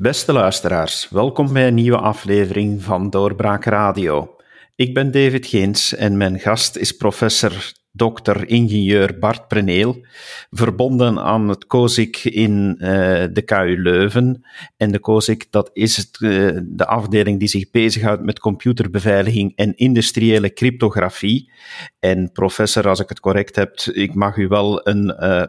Beste 0.00 0.32
luisteraars, 0.32 1.08
welkom 1.10 1.52
bij 1.52 1.66
een 1.66 1.74
nieuwe 1.74 1.98
aflevering 1.98 2.82
van 2.82 3.10
Doorbraak 3.10 3.64
Radio. 3.64 4.36
Ik 4.74 4.94
ben 4.94 5.10
David 5.10 5.46
Geens 5.46 5.94
en 5.94 6.16
mijn 6.16 6.38
gast 6.38 6.76
is 6.76 6.96
professor 6.96 7.72
Dr. 7.92 8.44
ingenieur 8.46 9.18
Bart 9.18 9.48
Preneel, 9.48 10.06
verbonden 10.50 11.18
aan 11.18 11.48
het 11.48 11.66
COSIC 11.66 12.16
in 12.24 12.76
uh, 12.78 12.88
de 13.32 13.42
KU 13.44 13.82
Leuven. 13.82 14.44
En 14.76 14.92
de 14.92 15.00
COSIC, 15.00 15.46
dat 15.50 15.70
is 15.72 15.96
het, 15.96 16.18
uh, 16.20 16.58
de 16.62 16.86
afdeling 16.86 17.38
die 17.38 17.48
zich 17.48 17.70
bezighoudt 17.70 18.22
met 18.22 18.38
computerbeveiliging 18.38 19.52
en 19.56 19.76
industriële 19.76 20.52
cryptografie. 20.52 21.52
En 21.98 22.32
professor, 22.32 22.88
als 22.88 23.00
ik 23.00 23.08
het 23.08 23.20
correct 23.20 23.56
heb, 23.56 23.80
ik 23.80 24.14
mag 24.14 24.36
u 24.36 24.48
wel 24.48 24.88
een 24.88 25.16
uh, 25.20 25.42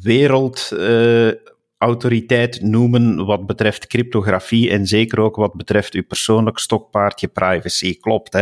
wereld 0.00 0.72
autoriteit 1.84 2.62
noemen 2.62 3.26
wat 3.26 3.46
betreft 3.46 3.86
cryptografie 3.86 4.70
en 4.70 4.86
zeker 4.86 5.20
ook 5.20 5.36
wat 5.36 5.54
betreft 5.54 5.94
uw 5.94 6.04
persoonlijk 6.04 6.58
stokpaardje 6.58 7.28
privacy. 7.28 7.98
Klopt, 7.98 8.32
hè? 8.32 8.40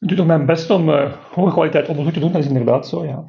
Ik 0.00 0.08
doe 0.08 0.16
toch 0.16 0.26
mijn 0.26 0.46
best 0.46 0.70
om 0.70 0.88
uh, 0.88 1.12
hoge 1.32 1.52
kwaliteit 1.52 1.88
onderzoek 1.88 2.12
te 2.12 2.20
doen, 2.20 2.32
dat 2.32 2.42
is 2.42 2.48
inderdaad 2.48 2.88
zo, 2.88 3.04
ja. 3.04 3.24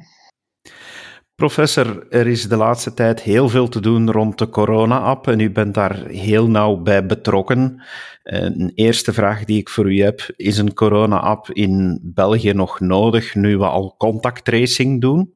Professor, 1.34 2.06
er 2.08 2.26
is 2.26 2.48
de 2.48 2.56
laatste 2.56 2.94
tijd 2.94 3.22
heel 3.22 3.48
veel 3.48 3.68
te 3.68 3.80
doen 3.80 4.10
rond 4.10 4.38
de 4.38 4.48
corona-app 4.48 5.26
en 5.26 5.40
u 5.40 5.50
bent 5.50 5.74
daar 5.74 6.06
heel 6.06 6.48
nauw 6.48 6.76
bij 6.76 7.06
betrokken. 7.06 7.82
Een 8.22 8.72
eerste 8.74 9.12
vraag 9.12 9.44
die 9.44 9.58
ik 9.58 9.68
voor 9.68 9.92
u 9.92 10.02
heb, 10.02 10.20
is 10.36 10.58
een 10.58 10.74
corona-app 10.74 11.50
in 11.50 12.00
België 12.02 12.52
nog 12.52 12.80
nodig 12.80 13.34
nu 13.34 13.56
we 13.56 13.66
al 13.66 13.94
contacttracing 13.98 15.00
doen? 15.00 15.32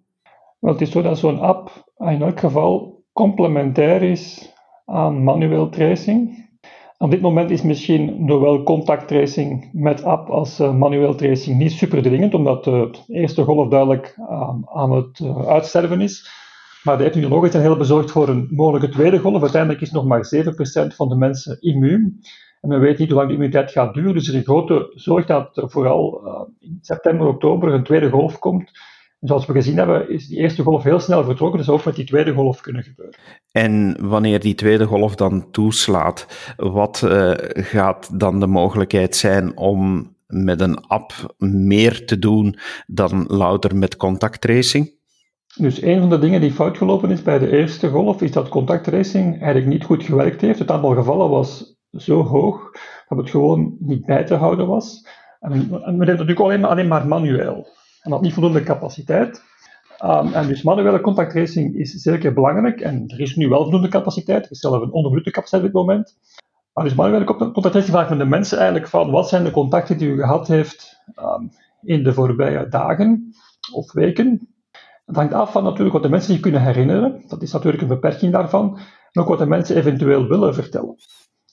Wel, 0.58 0.72
het 0.72 0.80
is 0.80 0.90
zo 0.90 1.02
dat 1.02 1.18
zo'n 1.18 1.40
app 1.40 1.92
in 1.98 2.22
elk 2.22 2.40
geval 2.40 3.01
complementair 3.12 4.02
is 4.02 4.52
aan 4.86 5.24
manueel 5.24 5.68
tracing. 5.68 6.50
Op 6.98 7.10
dit 7.10 7.20
moment 7.20 7.50
is 7.50 7.62
misschien 7.62 8.24
zowel 8.26 8.62
contacttracing 8.62 9.68
met 9.72 10.04
app 10.04 10.28
als 10.28 10.60
uh, 10.60 10.74
manueel 10.74 11.14
tracing 11.14 11.58
niet 11.58 11.72
super 11.72 12.02
dringend, 12.02 12.34
omdat 12.34 12.64
de 12.64 12.90
eerste 13.06 13.42
golf 13.42 13.68
duidelijk 13.68 14.14
uh, 14.18 14.54
aan 14.64 14.92
het 14.92 15.20
eh, 15.20 15.46
uitsterven 15.46 16.00
is. 16.00 16.30
Maar 16.82 16.98
de 16.98 17.04
epidemiologen 17.04 17.50
zijn 17.50 17.62
heel 17.62 17.76
bezorgd 17.76 18.10
voor 18.10 18.28
een 18.28 18.48
mogelijke 18.50 18.88
tweede 18.88 19.18
golf. 19.18 19.42
Uiteindelijk 19.42 19.80
is 19.80 19.90
nog 19.90 20.04
maar 20.04 20.32
7% 20.34 20.94
van 20.94 21.08
de 21.08 21.16
mensen 21.16 21.60
immuun. 21.60 22.20
En 22.60 22.68
men 22.68 22.80
weet 22.80 22.98
niet 22.98 23.08
hoe 23.08 23.16
lang 23.16 23.28
de 23.28 23.34
immuniteit 23.34 23.70
gaat 23.70 23.94
duren. 23.94 24.14
Dus 24.14 24.28
er 24.28 24.32
is 24.32 24.38
een 24.38 24.44
grote 24.44 24.92
zorg 24.94 25.26
dat 25.26 25.56
er 25.56 25.70
vooral 25.70 26.20
in 26.60 26.78
september, 26.80 27.26
oktober 27.26 27.72
een 27.72 27.84
tweede 27.84 28.10
golf 28.10 28.38
komt 28.38 28.70
zoals 29.22 29.46
we 29.46 29.52
gezien 29.52 29.76
hebben, 29.76 30.10
is 30.10 30.26
die 30.26 30.38
eerste 30.38 30.62
golf 30.62 30.82
heel 30.82 31.00
snel 31.00 31.24
vertrokken, 31.24 31.58
dus 31.58 31.68
ook 31.68 31.84
met 31.84 31.94
die 31.94 32.04
tweede 32.04 32.32
golf 32.32 32.60
kunnen 32.60 32.82
gebeuren. 32.82 33.14
En 33.52 33.96
wanneer 34.08 34.40
die 34.40 34.54
tweede 34.54 34.84
golf 34.84 35.14
dan 35.14 35.50
toeslaat, 35.50 36.54
wat 36.56 37.02
uh, 37.04 37.32
gaat 37.52 38.20
dan 38.20 38.40
de 38.40 38.46
mogelijkheid 38.46 39.16
zijn 39.16 39.56
om 39.56 40.14
met 40.26 40.60
een 40.60 40.86
app 40.86 41.34
meer 41.38 42.06
te 42.06 42.18
doen 42.18 42.58
dan 42.86 43.24
louter 43.28 43.76
met 43.76 43.96
contacttracing? 43.96 44.92
Dus 45.56 45.82
een 45.82 46.00
van 46.00 46.10
de 46.10 46.18
dingen 46.18 46.40
die 46.40 46.52
fout 46.52 46.76
gelopen 46.76 47.10
is 47.10 47.22
bij 47.22 47.38
de 47.38 47.50
eerste 47.50 47.88
golf, 47.88 48.22
is 48.22 48.32
dat 48.32 48.48
contacttracing 48.48 49.32
eigenlijk 49.32 49.66
niet 49.66 49.84
goed 49.84 50.04
gewerkt 50.04 50.40
heeft. 50.40 50.58
Het 50.58 50.70
aantal 50.70 50.94
gevallen 50.94 51.30
was 51.30 51.76
zo 51.92 52.22
hoog 52.22 52.70
dat 53.08 53.18
het 53.18 53.30
gewoon 53.30 53.76
niet 53.78 54.06
bij 54.06 54.24
te 54.24 54.34
houden 54.34 54.66
was. 54.66 55.06
En, 55.40 55.52
en 55.52 55.98
we 55.98 56.04
deden 56.04 56.06
natuurlijk 56.06 56.40
alleen 56.40 56.60
maar, 56.60 56.70
alleen 56.70 56.88
maar 56.88 57.06
manueel 57.06 57.66
en 58.02 58.12
had 58.12 58.20
niet 58.20 58.32
voldoende 58.32 58.62
capaciteit. 58.62 59.42
Um, 60.04 60.32
en 60.32 60.48
dus 60.48 60.62
manuele 60.62 61.00
contacttracing 61.00 61.74
is 61.74 61.90
zeker 61.90 62.32
belangrijk. 62.32 62.80
En 62.80 63.04
er 63.06 63.20
is 63.20 63.36
nu 63.36 63.48
wel 63.48 63.62
voldoende 63.62 63.88
capaciteit. 63.88 64.44
Er 64.44 64.50
is 64.50 64.58
zelfs 64.58 64.82
een 64.82 64.92
onderbrutte 64.92 65.30
capaciteit 65.30 65.62
op 65.62 65.68
dit 65.68 65.78
moment. 65.80 66.16
Maar 66.72 66.84
dus 66.84 66.94
manuele 66.94 67.24
contacttracing 67.24 67.92
vraagt 67.92 68.08
van 68.08 68.18
de 68.18 68.24
mensen 68.24 68.58
eigenlijk 68.58 68.88
van 68.88 69.10
wat 69.10 69.28
zijn 69.28 69.44
de 69.44 69.50
contacten 69.50 69.98
die 69.98 70.08
u 70.08 70.20
gehad 70.20 70.48
heeft 70.48 71.02
um, 71.16 71.50
in 71.82 72.04
de 72.04 72.12
voorbije 72.12 72.68
dagen 72.68 73.34
of 73.72 73.92
weken. 73.92 74.48
Het 75.06 75.16
hangt 75.16 75.32
af 75.32 75.52
van 75.52 75.64
natuurlijk 75.64 75.92
wat 75.92 76.02
de 76.02 76.08
mensen 76.08 76.32
zich 76.32 76.42
kunnen 76.42 76.62
herinneren. 76.62 77.22
Dat 77.28 77.42
is 77.42 77.52
natuurlijk 77.52 77.82
een 77.82 77.88
beperking 77.88 78.32
daarvan. 78.32 78.78
En 79.12 79.22
ook 79.22 79.28
wat 79.28 79.38
de 79.38 79.46
mensen 79.46 79.76
eventueel 79.76 80.28
willen 80.28 80.54
vertellen. 80.54 80.94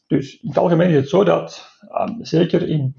Dus 0.08 0.40
in 0.42 0.48
het 0.48 0.58
algemeen 0.58 0.90
is 0.90 0.96
het 0.96 1.10
zo 1.10 1.24
dat, 1.24 1.78
um, 2.08 2.26
zeker 2.26 2.68
in 2.68 2.96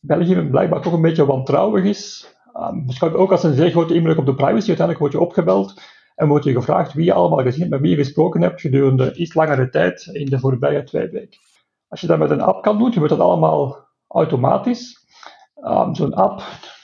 België, 0.00 0.48
blijkbaar 0.50 0.82
toch 0.82 0.92
een 0.92 1.02
beetje 1.02 1.26
wantrouwig 1.26 1.84
is 1.84 2.36
Um, 2.60 2.86
beschouwt 2.86 3.14
ook 3.14 3.30
als 3.30 3.42
een 3.42 3.54
zeer 3.54 3.70
grote 3.70 3.94
inbreuk 3.94 4.18
op 4.18 4.26
de 4.26 4.34
privacy. 4.34 4.68
Uiteindelijk 4.68 4.98
word 4.98 5.12
je 5.12 5.20
opgebeld 5.20 5.80
en 6.14 6.28
wordt 6.28 6.44
je 6.44 6.52
gevraagd 6.52 6.92
wie 6.92 7.04
je 7.04 7.12
allemaal 7.12 7.42
gezien 7.42 7.60
hebt, 7.60 7.70
met 7.70 7.80
wie 7.80 7.90
je 7.90 7.96
gesproken 7.96 8.42
hebt 8.42 8.60
gedurende 8.60 9.14
iets 9.14 9.34
langere 9.34 9.68
tijd 9.68 10.06
in 10.12 10.26
de 10.26 10.38
voorbije 10.38 10.84
twee 10.84 11.08
weken. 11.08 11.38
Als 11.88 12.00
je 12.00 12.06
dat 12.06 12.18
met 12.18 12.30
een 12.30 12.40
app 12.40 12.62
kan 12.62 12.78
doen, 12.78 12.92
gebeurt 12.92 13.10
dat 13.10 13.20
allemaal 13.20 13.76
automatisch. 14.08 15.06
Um, 15.64 15.94
Zo'n 15.94 16.14
app 16.14 16.42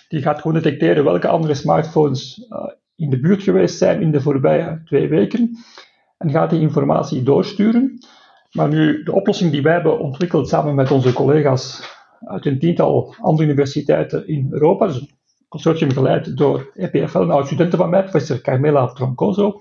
die 0.09 0.23
gaat 0.23 0.41
gewoon 0.41 0.63
detecteren 0.63 1.05
welke 1.05 1.29
andere 1.29 1.55
smartphones 1.55 2.47
uh, 2.51 2.67
in 2.97 3.11
de 3.11 3.21
buurt 3.21 3.43
geweest 3.43 3.79
zijn 3.79 4.03
in 4.03 4.11
de 4.11 4.21
voorbije 4.21 4.83
twee 4.85 5.09
weken 5.09 5.59
en 6.19 6.31
gaat 6.31 6.51
die 6.51 6.61
informatie 6.61 7.23
doorsturen. 7.23 7.99
Maar 8.53 8.69
nu, 8.69 9.03
de 9.03 9.13
oplossing 9.13 9.51
die 9.51 9.63
wij 9.63 9.73
hebben 9.73 9.99
ontwikkeld 9.99 10.49
samen 10.49 10.75
met 10.75 10.91
onze 10.91 11.13
collega's 11.13 11.93
uit 12.25 12.47
een 12.47 12.59
tiental 12.59 13.15
andere 13.21 13.49
universiteiten 13.49 14.29
in 14.29 14.49
Europa, 14.51 14.87
dus 14.87 15.14
consortium 15.55 15.93
geleid 15.93 16.37
door 16.37 16.71
EPFL, 16.75 17.19
een 17.19 17.31
oud-studenten 17.31 17.79
van 17.79 17.91
mij, 17.91 18.03
professor 18.03 18.41
Carmela 18.41 18.87
Troncoso. 18.87 19.61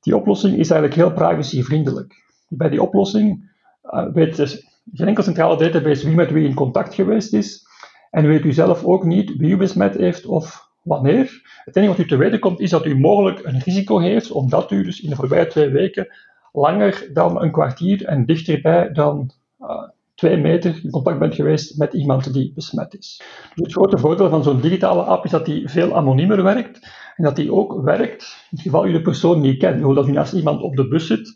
Die 0.00 0.16
oplossing 0.16 0.58
is 0.58 0.70
eigenlijk 0.70 1.00
heel 1.00 1.12
privacyvriendelijk. 1.12 2.24
Bij 2.48 2.68
die 2.68 2.82
oplossing 2.82 3.50
uh, 3.84 4.06
weet 4.12 4.36
dus 4.36 4.66
geen 4.92 5.06
enkel 5.06 5.22
centrale 5.22 5.56
database 5.56 6.06
wie 6.06 6.14
met 6.14 6.30
wie 6.30 6.48
in 6.48 6.54
contact 6.54 6.94
geweest 6.94 7.32
is. 7.32 7.66
En 8.10 8.26
weet 8.26 8.44
u 8.44 8.52
zelf 8.52 8.84
ook 8.84 9.04
niet 9.04 9.36
wie 9.36 9.50
u 9.50 9.56
besmet 9.56 9.94
heeft 9.94 10.26
of 10.26 10.70
wanneer. 10.82 11.40
Het 11.64 11.76
enige 11.76 11.92
wat 11.92 12.04
u 12.04 12.08
te 12.08 12.16
weten 12.16 12.38
komt 12.38 12.60
is 12.60 12.70
dat 12.70 12.86
u 12.86 12.98
mogelijk 12.98 13.44
een 13.44 13.60
risico 13.60 13.98
heeft, 13.98 14.30
omdat 14.30 14.70
u 14.70 14.84
dus 14.84 15.00
in 15.00 15.10
de 15.10 15.16
voorbije 15.16 15.46
twee 15.46 15.68
weken 15.68 16.08
langer 16.52 17.10
dan 17.12 17.42
een 17.42 17.52
kwartier 17.52 18.04
en 18.04 18.26
dichterbij 18.26 18.92
dan 18.92 19.30
uh, 19.60 19.88
twee 20.16 20.36
meter 20.36 20.80
in 20.82 20.90
contact 20.90 21.18
bent 21.18 21.34
geweest 21.34 21.78
met 21.78 21.92
iemand 21.92 22.32
die 22.32 22.52
besmet 22.54 22.98
is. 22.98 23.22
Dus 23.54 23.64
het 23.64 23.72
grote 23.72 23.98
voordeel 23.98 24.28
van 24.28 24.42
zo'n 24.42 24.60
digitale 24.60 25.02
app 25.02 25.24
is 25.24 25.30
dat 25.30 25.44
die 25.44 25.68
veel 25.68 25.96
anoniemer 25.96 26.42
werkt 26.42 26.88
en 27.16 27.24
dat 27.24 27.36
die 27.36 27.52
ook 27.52 27.82
werkt 27.82 28.22
in 28.50 28.56
het 28.56 28.60
geval 28.60 28.86
u 28.86 28.92
de 28.92 29.02
persoon 29.02 29.40
niet 29.40 29.58
kent. 29.58 29.74
Bijvoorbeeld 29.74 30.06
als 30.06 30.14
naast 30.14 30.32
iemand 30.32 30.62
op 30.62 30.76
de 30.76 30.88
bus 30.88 31.06
zit 31.06 31.34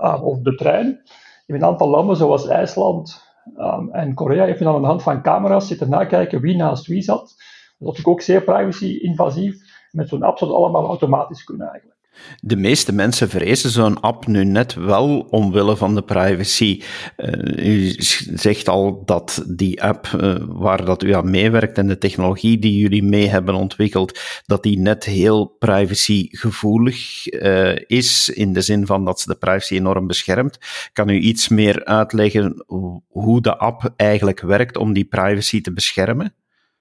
uh, 0.00 0.22
of 0.22 0.38
de 0.38 0.54
trein. 0.54 1.02
In 1.46 1.54
een 1.54 1.64
aantal 1.64 1.88
landen 1.88 2.16
zoals 2.16 2.46
IJsland 2.46 3.22
um, 3.56 3.90
en 3.90 4.14
Korea 4.14 4.44
heeft 4.44 4.58
dan 4.58 4.74
aan 4.74 4.80
de 4.80 4.86
hand 4.86 5.02
van 5.02 5.22
camera's 5.22 5.66
zitten 5.66 5.88
nakijken 5.88 6.40
wie 6.40 6.56
naast 6.56 6.86
wie 6.86 7.02
zat. 7.02 7.20
Dat 7.20 7.28
is 7.28 7.78
natuurlijk 7.78 8.08
ook 8.08 8.20
zeer 8.20 8.42
privacy-invasief. 8.42 9.56
Met 9.90 10.08
zo'n 10.08 10.22
app 10.22 10.38
zou 10.38 10.50
het 10.50 10.60
allemaal 10.60 10.86
automatisch 10.86 11.44
kunnen 11.44 11.68
eigenlijk. 11.68 11.98
De 12.40 12.56
meeste 12.56 12.92
mensen 12.92 13.28
vrezen 13.28 13.70
zo'n 13.70 14.00
app 14.00 14.26
nu 14.26 14.44
net 14.44 14.74
wel 14.74 15.26
omwille 15.30 15.76
van 15.76 15.94
de 15.94 16.02
privacy. 16.02 16.82
Uh, 17.16 17.66
u 17.66 17.94
zegt 18.34 18.68
al 18.68 19.02
dat 19.04 19.44
die 19.48 19.82
app 19.82 20.06
uh, 20.06 20.34
waar 20.48 20.84
dat 20.84 21.02
u 21.02 21.14
aan 21.14 21.30
meewerkt 21.30 21.78
en 21.78 21.88
de 21.88 21.98
technologie 21.98 22.58
die 22.58 22.78
jullie 22.78 23.02
mee 23.02 23.28
hebben 23.28 23.54
ontwikkeld, 23.54 24.20
dat 24.46 24.62
die 24.62 24.78
net 24.78 25.04
heel 25.04 25.46
privacygevoelig 25.58 27.32
uh, 27.32 27.76
is, 27.86 28.28
in 28.28 28.52
de 28.52 28.60
zin 28.60 28.86
van 28.86 29.04
dat 29.04 29.20
ze 29.20 29.28
de 29.28 29.38
privacy 29.38 29.74
enorm 29.74 30.06
beschermt. 30.06 30.58
Kan 30.92 31.08
u 31.08 31.18
iets 31.18 31.48
meer 31.48 31.84
uitleggen 31.84 32.64
hoe 33.08 33.40
de 33.40 33.56
app 33.58 33.92
eigenlijk 33.96 34.40
werkt 34.40 34.76
om 34.76 34.92
die 34.92 35.04
privacy 35.04 35.60
te 35.60 35.72
beschermen? 35.72 36.34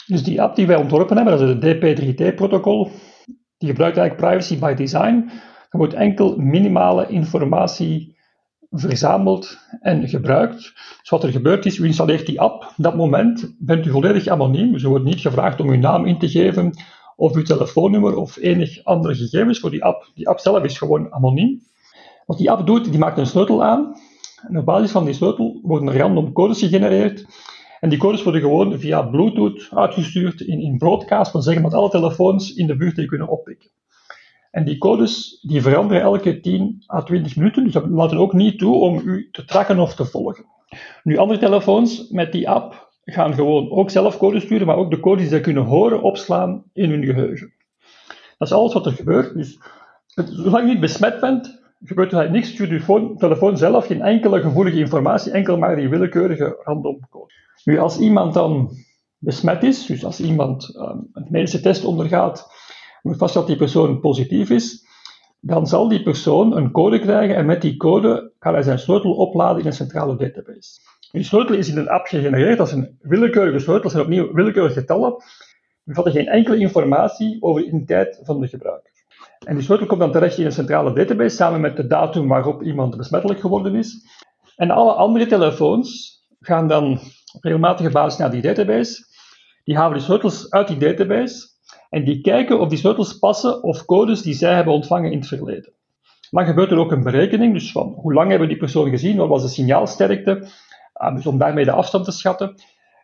Dus 0.07 0.23
die 0.23 0.41
app 0.41 0.55
die 0.55 0.67
wij 0.67 0.75
ontworpen 0.75 1.15
hebben, 1.15 1.37
dat 1.37 1.47
is 1.47 1.55
het 1.55 1.63
DP3T-protocol, 1.63 2.91
die 3.61 3.69
gebruikt 3.69 3.97
eigenlijk 3.97 4.27
privacy 4.27 4.59
by 4.59 4.73
design. 4.73 5.29
Er 5.69 5.77
wordt 5.77 5.93
enkel 5.93 6.35
minimale 6.37 7.07
informatie 7.07 8.15
verzameld 8.69 9.57
en 9.81 10.07
gebruikt. 10.07 10.57
Dus 10.99 11.09
wat 11.09 11.23
er 11.23 11.31
gebeurt 11.31 11.65
is, 11.65 11.77
u 11.77 11.85
installeert 11.85 12.25
die 12.25 12.41
app. 12.41 12.63
Op 12.63 12.73
dat 12.77 12.95
moment 12.95 13.55
bent 13.59 13.85
u 13.85 13.91
volledig 13.91 14.27
anoniem. 14.27 14.71
Dus 14.71 14.83
er 14.83 14.89
wordt 14.89 15.05
niet 15.05 15.19
gevraagd 15.19 15.59
om 15.59 15.69
uw 15.69 15.79
naam 15.79 16.05
in 16.05 16.19
te 16.19 16.29
geven 16.29 16.73
of 17.15 17.35
uw 17.35 17.43
telefoonnummer 17.43 18.15
of 18.15 18.37
enig 18.37 18.83
andere 18.83 19.15
gegevens 19.15 19.59
voor 19.59 19.69
die 19.69 19.83
app. 19.83 20.11
Die 20.15 20.27
app 20.27 20.39
zelf 20.39 20.63
is 20.63 20.77
gewoon 20.77 21.13
anoniem. 21.13 21.61
Wat 22.25 22.37
die 22.37 22.51
app 22.51 22.65
doet, 22.67 22.89
die 22.89 22.99
maakt 22.99 23.17
een 23.17 23.25
sleutel 23.25 23.63
aan. 23.63 23.95
En 24.47 24.57
op 24.57 24.65
basis 24.65 24.91
van 24.91 25.05
die 25.05 25.13
sleutel 25.13 25.59
worden 25.63 25.97
random 25.97 26.33
codes 26.33 26.59
gegenereerd. 26.59 27.25
En 27.81 27.89
die 27.89 27.99
codes 27.99 28.23
worden 28.23 28.41
gewoon 28.41 28.79
via 28.79 29.01
Bluetooth 29.01 29.67
uitgestuurd 29.73 30.41
in, 30.41 30.59
in 30.59 30.77
broadcast, 30.77 31.33
dat 31.33 31.43
zeggen 31.43 31.63
dat 31.63 31.73
alle 31.73 31.89
telefoons 31.89 32.53
in 32.53 32.67
de 32.67 32.75
buurt 32.75 32.95
die 32.95 33.05
kunnen 33.05 33.27
oppikken. 33.27 33.69
En 34.51 34.65
die 34.65 34.77
codes 34.77 35.39
die 35.41 35.61
veranderen 35.61 36.01
elke 36.01 36.39
10 36.39 36.83
à 36.93 37.01
20 37.01 37.35
minuten, 37.35 37.63
dus 37.63 37.73
dat 37.73 37.89
laten 37.89 38.17
ook 38.17 38.33
niet 38.33 38.59
toe 38.59 38.75
om 38.75 39.01
u 39.05 39.29
te 39.31 39.45
tracken 39.45 39.79
of 39.79 39.95
te 39.95 40.05
volgen. 40.05 40.45
Nu, 41.03 41.17
andere 41.17 41.39
telefoons 41.39 42.09
met 42.09 42.31
die 42.31 42.49
app 42.49 42.91
gaan 43.03 43.33
gewoon 43.33 43.71
ook 43.71 43.89
zelf 43.89 44.17
codes 44.17 44.43
sturen, 44.43 44.67
maar 44.67 44.75
ook 44.75 44.91
de 44.91 44.99
codes 44.99 45.21
die 45.21 45.29
ze 45.29 45.41
kunnen 45.41 45.63
horen 45.63 46.01
opslaan 46.01 46.63
in 46.73 46.89
hun 46.89 47.05
geheugen. 47.05 47.53
Dat 48.37 48.47
is 48.47 48.53
alles 48.53 48.73
wat 48.73 48.85
er 48.85 48.91
gebeurt. 48.91 49.33
Dus 49.33 49.59
zolang 50.15 50.65
je 50.65 50.71
niet 50.71 50.81
besmet 50.81 51.19
bent, 51.19 51.61
gebeurt 51.83 52.13
er 52.13 52.31
niks, 52.31 52.49
stuurt 52.49 52.87
uw 52.87 53.15
telefoon 53.15 53.57
zelf 53.57 53.85
geen 53.85 54.01
enkele 54.01 54.41
gevoelige 54.41 54.77
informatie, 54.77 55.31
enkel 55.31 55.57
maar 55.57 55.75
die 55.75 55.89
willekeurige 55.89 56.59
random 56.63 56.99
code. 57.09 57.40
Nu, 57.63 57.79
als 57.79 57.99
iemand 57.99 58.33
dan 58.33 58.69
besmet 59.17 59.63
is, 59.63 59.85
dus 59.85 60.05
als 60.05 60.19
iemand 60.19 60.75
um, 60.75 61.09
een 61.13 61.27
medische 61.29 61.61
test 61.61 61.83
ondergaat, 61.85 62.51
moet 63.01 63.17
vast 63.17 63.33
dat 63.33 63.47
die 63.47 63.55
persoon 63.55 63.99
positief 63.99 64.49
is, 64.49 64.85
dan 65.39 65.67
zal 65.67 65.87
die 65.87 66.03
persoon 66.03 66.55
een 66.55 66.71
code 66.71 66.99
krijgen 66.99 67.35
en 67.35 67.45
met 67.45 67.61
die 67.61 67.77
code 67.77 68.33
kan 68.39 68.53
hij 68.53 68.63
zijn 68.63 68.79
sleutel 68.79 69.13
opladen 69.13 69.61
in 69.61 69.65
een 69.65 69.73
centrale 69.73 70.15
database. 70.15 70.79
Die 71.11 71.23
sleutel 71.23 71.55
is 71.55 71.69
in 71.69 71.77
een 71.77 71.89
app 71.89 72.05
gegenereerd 72.05 72.59
als 72.59 72.71
een 72.71 72.97
willekeurige 72.99 73.59
sleutel, 73.59 73.83
dat 73.83 73.91
zijn 73.91 74.03
opnieuw 74.03 74.33
willekeurige 74.33 74.79
getallen, 74.79 75.15
bevatten 75.83 76.13
geen 76.13 76.27
enkele 76.27 76.57
informatie 76.57 77.41
over 77.41 77.61
de 77.61 77.67
identiteit 77.67 78.19
van 78.23 78.39
de 78.39 78.47
gebruiker. 78.47 78.91
En 79.45 79.55
die 79.55 79.63
sleutel 79.63 79.87
komt 79.87 79.99
dan 79.99 80.11
terecht 80.11 80.37
in 80.37 80.45
een 80.45 80.51
centrale 80.51 80.93
database 80.93 81.35
samen 81.35 81.61
met 81.61 81.75
de 81.75 81.87
datum 81.87 82.27
waarop 82.27 82.63
iemand 82.63 82.97
besmettelijk 82.97 83.39
geworden 83.39 83.75
is. 83.75 84.05
En 84.55 84.71
alle 84.71 84.93
andere 84.93 85.25
telefoons 85.25 86.19
gaan 86.39 86.67
dan 86.67 86.99
op 87.33 87.43
regelmatige 87.43 87.89
basis 87.89 88.19
naar 88.19 88.31
die 88.31 88.41
database. 88.41 89.05
Die 89.63 89.77
halen 89.77 89.93
die 89.93 90.03
sleutels 90.03 90.49
uit 90.49 90.67
die 90.67 90.77
database 90.77 91.47
en 91.89 92.05
die 92.05 92.21
kijken 92.21 92.59
of 92.59 92.69
die 92.69 92.77
sleutels 92.77 93.19
passen 93.19 93.63
of 93.63 93.85
codes 93.85 94.21
die 94.21 94.33
zij 94.33 94.53
hebben 94.53 94.73
ontvangen 94.73 95.11
in 95.11 95.17
het 95.17 95.27
verleden. 95.27 95.73
Dan 96.29 96.45
gebeurt 96.45 96.71
er 96.71 96.77
ook 96.77 96.91
een 96.91 97.03
berekening, 97.03 97.53
dus 97.53 97.71
van 97.71 97.87
hoe 97.87 98.13
lang 98.13 98.29
hebben 98.29 98.47
die 98.47 98.57
persoon 98.57 98.89
gezien, 98.89 99.17
wat 99.17 99.27
was 99.27 99.41
de 99.41 99.47
signaalsterkte, 99.47 100.47
ah, 100.93 101.15
dus 101.15 101.25
om 101.25 101.37
daarmee 101.37 101.65
de 101.65 101.71
afstand 101.71 102.05
te 102.05 102.11
schatten. 102.11 102.55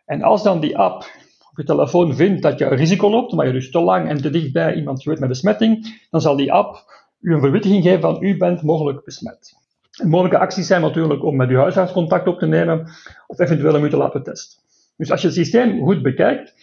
En 0.04 0.22
als 0.22 0.42
dan 0.42 0.60
die 0.60 0.78
app 0.78 1.02
op 1.50 1.56
je 1.56 1.64
telefoon 1.64 2.14
vindt 2.14 2.42
dat 2.42 2.58
je 2.58 2.64
een 2.64 2.76
risico 2.76 3.10
loopt, 3.10 3.32
omdat 3.32 3.46
je 3.46 3.52
dus 3.52 3.70
te 3.70 3.80
lang 3.80 4.08
en 4.08 4.22
te 4.22 4.30
dichtbij 4.30 4.74
iemand 4.74 4.98
gebeurt 4.98 5.20
met 5.20 5.28
besmetting, 5.28 6.06
dan 6.10 6.20
zal 6.20 6.36
die 6.36 6.52
app 6.52 6.84
u 7.20 7.34
een 7.34 7.40
verwittiging 7.40 7.82
geven 7.82 8.00
van 8.00 8.22
u 8.22 8.36
bent 8.36 8.62
mogelijk 8.62 9.04
besmet. 9.04 9.56
Mogelijke 10.04 10.38
acties 10.38 10.66
zijn 10.66 10.80
natuurlijk 10.80 11.24
om 11.24 11.36
met 11.36 11.48
uw 11.48 11.58
huisarts 11.58 11.92
contact 11.92 12.26
op 12.26 12.38
te 12.38 12.46
nemen 12.46 12.90
of 13.26 13.38
eventueel 13.38 13.88
te 13.88 13.96
laten 13.96 14.22
testen. 14.22 14.62
Dus 14.96 15.10
als 15.10 15.20
je 15.20 15.26
het 15.26 15.36
systeem 15.36 15.84
goed 15.84 16.02
bekijkt, 16.02 16.54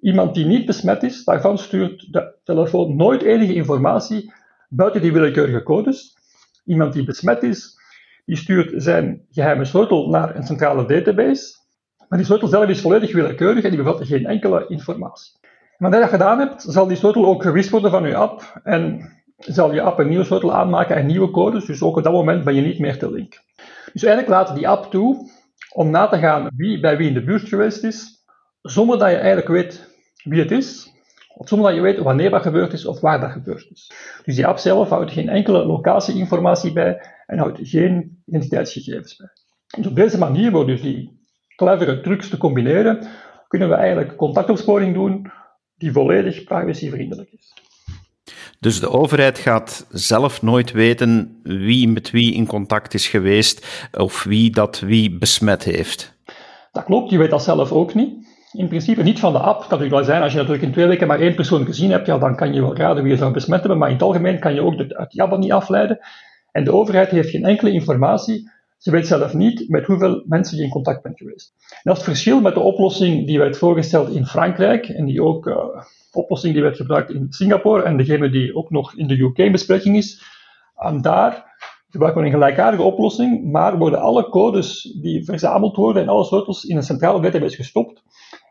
Iemand 0.00 0.34
die 0.34 0.46
niet 0.46 0.66
besmet 0.66 1.02
is, 1.02 1.24
daarvan 1.24 1.58
stuurt 1.58 2.12
de 2.12 2.34
telefoon 2.44 2.96
nooit 2.96 3.22
enige 3.22 3.54
informatie 3.54 4.32
buiten 4.68 5.00
die 5.00 5.12
willekeurige 5.12 5.62
codes. 5.62 6.16
Iemand 6.64 6.92
die 6.92 7.04
besmet 7.04 7.42
is, 7.42 7.78
die 8.24 8.36
stuurt 8.36 8.82
zijn 8.82 9.26
geheime 9.30 9.64
sleutel 9.64 10.08
naar 10.08 10.36
een 10.36 10.46
centrale 10.46 10.86
database. 10.86 11.58
Maar 12.08 12.18
die 12.18 12.26
sleutel 12.26 12.48
zelf 12.48 12.68
is 12.68 12.80
volledig 12.80 13.12
willekeurig 13.12 13.64
en 13.64 13.70
die 13.70 13.82
bevat 13.82 14.06
geen 14.06 14.26
enkele 14.26 14.66
informatie. 14.68 15.32
Wanneer 15.78 15.98
je 15.98 16.04
dat 16.04 16.14
gedaan 16.14 16.38
hebt, 16.38 16.62
zal 16.62 16.86
die 16.86 16.96
sleutel 16.96 17.26
ook 17.26 17.42
gewist 17.42 17.70
worden 17.70 17.90
van 17.90 18.08
je 18.08 18.16
app 18.16 18.60
en 18.62 19.12
zal 19.40 19.74
je 19.74 19.82
app 19.82 19.98
een 19.98 20.08
nieuwe 20.08 20.24
sleutel 20.24 20.54
aanmaken 20.54 20.96
en 20.96 21.06
nieuwe 21.06 21.30
codes. 21.30 21.64
Dus 21.64 21.82
ook 21.82 21.96
op 21.96 22.02
dat 22.02 22.12
moment 22.12 22.44
ben 22.44 22.54
je 22.54 22.60
niet 22.60 22.78
meer 22.78 22.98
te 22.98 23.10
link. 23.10 23.42
Dus 23.92 24.02
eigenlijk 24.02 24.28
laat 24.28 24.54
die 24.54 24.68
app 24.68 24.90
toe 24.90 25.30
om 25.74 25.90
na 25.90 26.06
te 26.06 26.18
gaan 26.18 26.50
wie 26.56 26.80
bij 26.80 26.96
wie 26.96 27.08
in 27.08 27.14
de 27.14 27.24
buurt 27.24 27.48
geweest 27.48 27.84
is, 27.84 28.24
zonder 28.62 28.98
dat 28.98 29.10
je 29.10 29.16
eigenlijk 29.16 29.48
weet 29.48 29.88
wie 30.24 30.40
het 30.40 30.50
is, 30.50 30.92
of 31.36 31.48
zonder 31.48 31.66
dat 31.66 31.76
je 31.76 31.82
weet 31.82 31.98
wanneer 31.98 32.30
dat 32.30 32.42
gebeurd 32.42 32.72
is 32.72 32.86
of 32.86 33.00
waar 33.00 33.20
dat 33.20 33.30
gebeurd 33.30 33.70
is. 33.70 33.92
Dus 34.24 34.34
die 34.34 34.46
app 34.46 34.58
zelf 34.58 34.88
houdt 34.88 35.12
geen 35.12 35.28
enkele 35.28 35.64
locatieinformatie 35.64 36.72
bij 36.72 37.02
en 37.26 37.38
houdt 37.38 37.58
geen 37.62 38.22
identiteitsgegevens 38.26 39.16
bij. 39.16 39.28
Dus 39.76 39.86
op 39.86 39.94
deze 39.94 40.18
manier, 40.18 40.50
door 40.50 40.66
dus 40.66 40.82
die 40.82 41.20
clevere 41.56 42.00
trucs 42.00 42.28
te 42.28 42.36
combineren, 42.36 43.06
kunnen 43.48 43.68
we 43.68 43.74
eigenlijk 43.74 44.16
contactopsporing 44.16 44.94
doen 44.94 45.30
die 45.76 45.92
volledig 45.92 46.44
privacyvriendelijk 46.44 47.32
is. 47.32 47.54
Dus 48.60 48.80
de 48.80 48.90
overheid 48.90 49.38
gaat 49.38 49.86
zelf 49.90 50.42
nooit 50.42 50.72
weten 50.72 51.40
wie 51.42 51.88
met 51.88 52.10
wie 52.10 52.34
in 52.34 52.46
contact 52.46 52.94
is 52.94 53.08
geweest 53.08 53.88
of 53.92 54.24
wie 54.24 54.50
dat 54.50 54.80
wie 54.80 55.18
besmet 55.18 55.64
heeft. 55.64 56.14
Dat 56.72 56.84
klopt, 56.84 57.10
je 57.10 57.18
weet 57.18 57.30
dat 57.30 57.42
zelf 57.42 57.72
ook 57.72 57.94
niet 57.94 58.28
in 58.52 58.68
principe 58.68 59.02
niet 59.02 59.18
van 59.18 59.32
de 59.32 59.38
app. 59.38 59.60
Dat 59.60 59.70
natuurlijk 59.70 59.94
wel 59.96 60.04
zijn, 60.04 60.22
als 60.22 60.32
je 60.32 60.38
natuurlijk 60.38 60.64
in 60.64 60.72
twee 60.72 60.86
weken 60.86 61.06
maar 61.06 61.20
één 61.20 61.34
persoon 61.34 61.64
gezien 61.64 61.90
hebt, 61.90 62.06
ja, 62.06 62.18
dan 62.18 62.36
kan 62.36 62.54
je 62.54 62.60
wel 62.60 62.76
raden 62.76 63.02
wie 63.02 63.12
je 63.12 63.18
zou 63.18 63.32
besmet 63.32 63.60
hebben, 63.60 63.78
maar 63.78 63.88
in 63.88 63.94
het 63.94 64.02
algemeen 64.02 64.38
kan 64.38 64.54
je 64.54 64.62
ook 64.62 64.78
de, 64.78 64.96
uit 64.96 65.10
die 65.10 65.22
app 65.22 65.38
niet 65.38 65.52
afleiden. 65.52 65.98
En 66.52 66.64
de 66.64 66.72
overheid 66.72 67.10
heeft 67.10 67.30
geen 67.30 67.44
enkele 67.44 67.72
informatie. 67.72 68.50
Ze 68.78 68.90
weet 68.90 69.06
zelf 69.06 69.34
niet 69.34 69.68
met 69.68 69.86
hoeveel 69.86 70.22
mensen 70.26 70.56
je 70.56 70.62
in 70.62 70.70
contact 70.70 71.02
bent 71.02 71.18
geweest. 71.18 71.52
En 71.70 71.80
dat 71.82 71.92
is 71.92 71.98
het 71.98 72.10
verschil 72.10 72.40
met 72.40 72.54
de 72.54 72.60
oplossing 72.60 73.26
die 73.26 73.38
werd 73.38 73.56
voorgesteld 73.56 74.10
in 74.10 74.26
Frankrijk 74.26 74.88
en 74.88 75.04
die 75.04 75.22
ook 75.22 75.46
uh, 75.46 75.56
oplossing 76.12 76.52
die 76.52 76.62
werd 76.62 76.76
gebruikt 76.76 77.10
in 77.10 77.26
Singapore 77.28 77.82
en 77.82 77.96
degene 77.96 78.30
die 78.30 78.56
ook 78.56 78.70
nog 78.70 78.94
in 78.94 79.06
de 79.06 79.18
UK 79.18 79.38
in 79.38 79.52
bespreking 79.52 79.96
is. 79.96 80.22
En 80.76 81.02
daar 81.02 81.58
gebruiken 81.88 82.20
we 82.20 82.26
een 82.26 82.34
gelijkaardige 82.34 82.82
oplossing, 82.82 83.50
maar 83.50 83.78
worden 83.78 84.00
alle 84.00 84.28
codes 84.28 84.96
die 85.00 85.24
verzameld 85.24 85.76
worden 85.76 86.02
en 86.02 86.08
alle 86.08 86.24
sleutels 86.24 86.64
in 86.64 86.76
een 86.76 86.82
centrale 86.82 87.20
database 87.20 87.56
gestopt. 87.56 88.02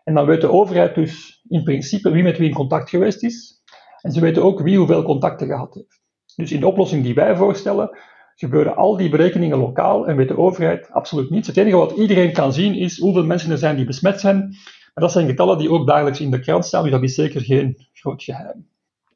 En 0.03 0.13
dan 0.13 0.25
weet 0.25 0.41
de 0.41 0.51
overheid 0.51 0.95
dus 0.95 1.41
in 1.47 1.63
principe 1.63 2.11
wie 2.11 2.23
met 2.23 2.37
wie 2.37 2.47
in 2.47 2.55
contact 2.55 2.89
geweest 2.89 3.23
is. 3.23 3.61
En 4.01 4.11
ze 4.11 4.19
weten 4.19 4.43
ook 4.43 4.59
wie 4.59 4.77
hoeveel 4.77 5.03
contacten 5.03 5.47
gehad 5.47 5.73
heeft. 5.73 6.01
Dus 6.35 6.51
in 6.51 6.59
de 6.59 6.67
oplossing 6.67 7.03
die 7.03 7.13
wij 7.13 7.35
voorstellen, 7.35 7.97
gebeuren 8.39 8.75
al 8.75 8.97
die 8.97 9.09
berekeningen 9.09 9.57
lokaal 9.57 10.07
en 10.07 10.15
weet 10.15 10.27
de 10.27 10.37
overheid 10.37 10.91
absoluut 10.91 11.29
niets. 11.29 11.47
Het 11.47 11.57
enige 11.57 11.75
wat 11.75 11.91
iedereen 11.91 12.33
kan 12.33 12.53
zien 12.53 12.73
is 12.73 12.99
hoeveel 12.99 13.25
mensen 13.25 13.51
er 13.51 13.57
zijn 13.57 13.75
die 13.75 13.85
besmet 13.85 14.19
zijn. 14.19 14.55
Maar 14.93 15.03
dat 15.03 15.11
zijn 15.11 15.27
getallen 15.27 15.57
die 15.57 15.71
ook 15.71 15.87
dagelijks 15.87 16.19
in 16.19 16.31
de 16.31 16.39
krant 16.39 16.65
staan, 16.65 16.83
dus 16.83 16.91
dat 16.91 17.03
is 17.03 17.15
zeker 17.15 17.41
geen 17.41 17.87
groot 17.93 18.23
geheim. 18.23 18.67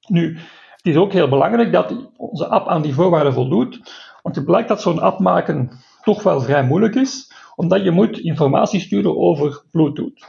Nu, 0.08 0.38
het 0.76 0.86
is 0.86 0.96
ook 0.96 1.14
heel 1.14 1.30
belangrijk 1.30 1.72
dat 1.72 1.96
onze 2.18 2.48
app 2.48 2.68
aan 2.68 2.82
die 2.82 2.94
voorwaarden 2.94 3.34
voldoet, 3.34 3.82
want 4.22 4.36
het 4.36 4.46
blijkt 4.46 4.68
dat 4.68 4.82
zo'n 4.82 5.00
app 5.00 5.20
maken 5.20 5.72
toch 6.02 6.24
wel 6.24 6.42
vrij 6.42 6.64
moeilijk 6.64 6.96
is, 6.96 7.32
omdat 7.56 7.84
je 7.84 7.92
moet 7.92 8.20
informatie 8.20 8.80
sturen 8.80 9.18
over 9.18 9.64
Bluetooth. 9.72 10.28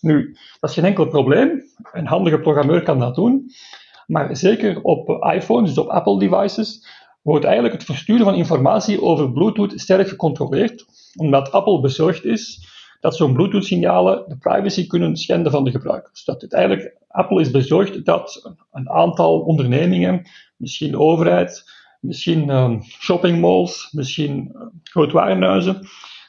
Nu, 0.00 0.36
dat 0.60 0.70
is 0.70 0.76
geen 0.76 0.84
enkel 0.84 1.06
probleem. 1.06 1.62
Een 1.92 2.06
handige 2.06 2.38
programmeur 2.38 2.82
kan 2.82 2.98
dat 2.98 3.14
doen. 3.14 3.50
Maar 4.06 4.36
zeker 4.36 4.82
op 4.82 5.08
iPhones, 5.34 5.74
dus 5.74 5.84
op 5.84 5.88
Apple 5.88 6.18
devices, 6.18 6.86
wordt 7.22 7.44
eigenlijk 7.44 7.74
het 7.74 7.84
versturen 7.84 8.24
van 8.24 8.34
informatie 8.34 9.02
over 9.02 9.32
Bluetooth 9.32 9.72
sterk 9.80 10.08
gecontroleerd, 10.08 10.86
omdat 11.16 11.52
Apple 11.52 11.80
bezorgd 11.80 12.24
is 12.24 12.68
dat 13.04 13.16
zo'n 13.16 13.32
Bluetooth-signalen 13.32 14.24
de 14.28 14.36
privacy 14.36 14.86
kunnen 14.86 15.16
schenden 15.16 15.52
van 15.52 15.64
de 15.64 15.70
gebruikers. 15.70 16.24
Dat 16.24 16.40
het 16.40 16.52
eigenlijk, 16.52 16.96
Apple 17.08 17.40
is 17.40 17.50
bezorgd 17.50 18.04
dat 18.04 18.54
een 18.72 18.90
aantal 18.90 19.40
ondernemingen, 19.40 20.26
misschien 20.56 20.90
de 20.90 20.98
overheid, 20.98 21.64
misschien 22.00 22.48
um, 22.48 22.82
shoppingmalls, 22.82 23.88
misschien 23.92 24.52
uh, 24.54 24.62
grootwarenhuizen, 24.82 25.80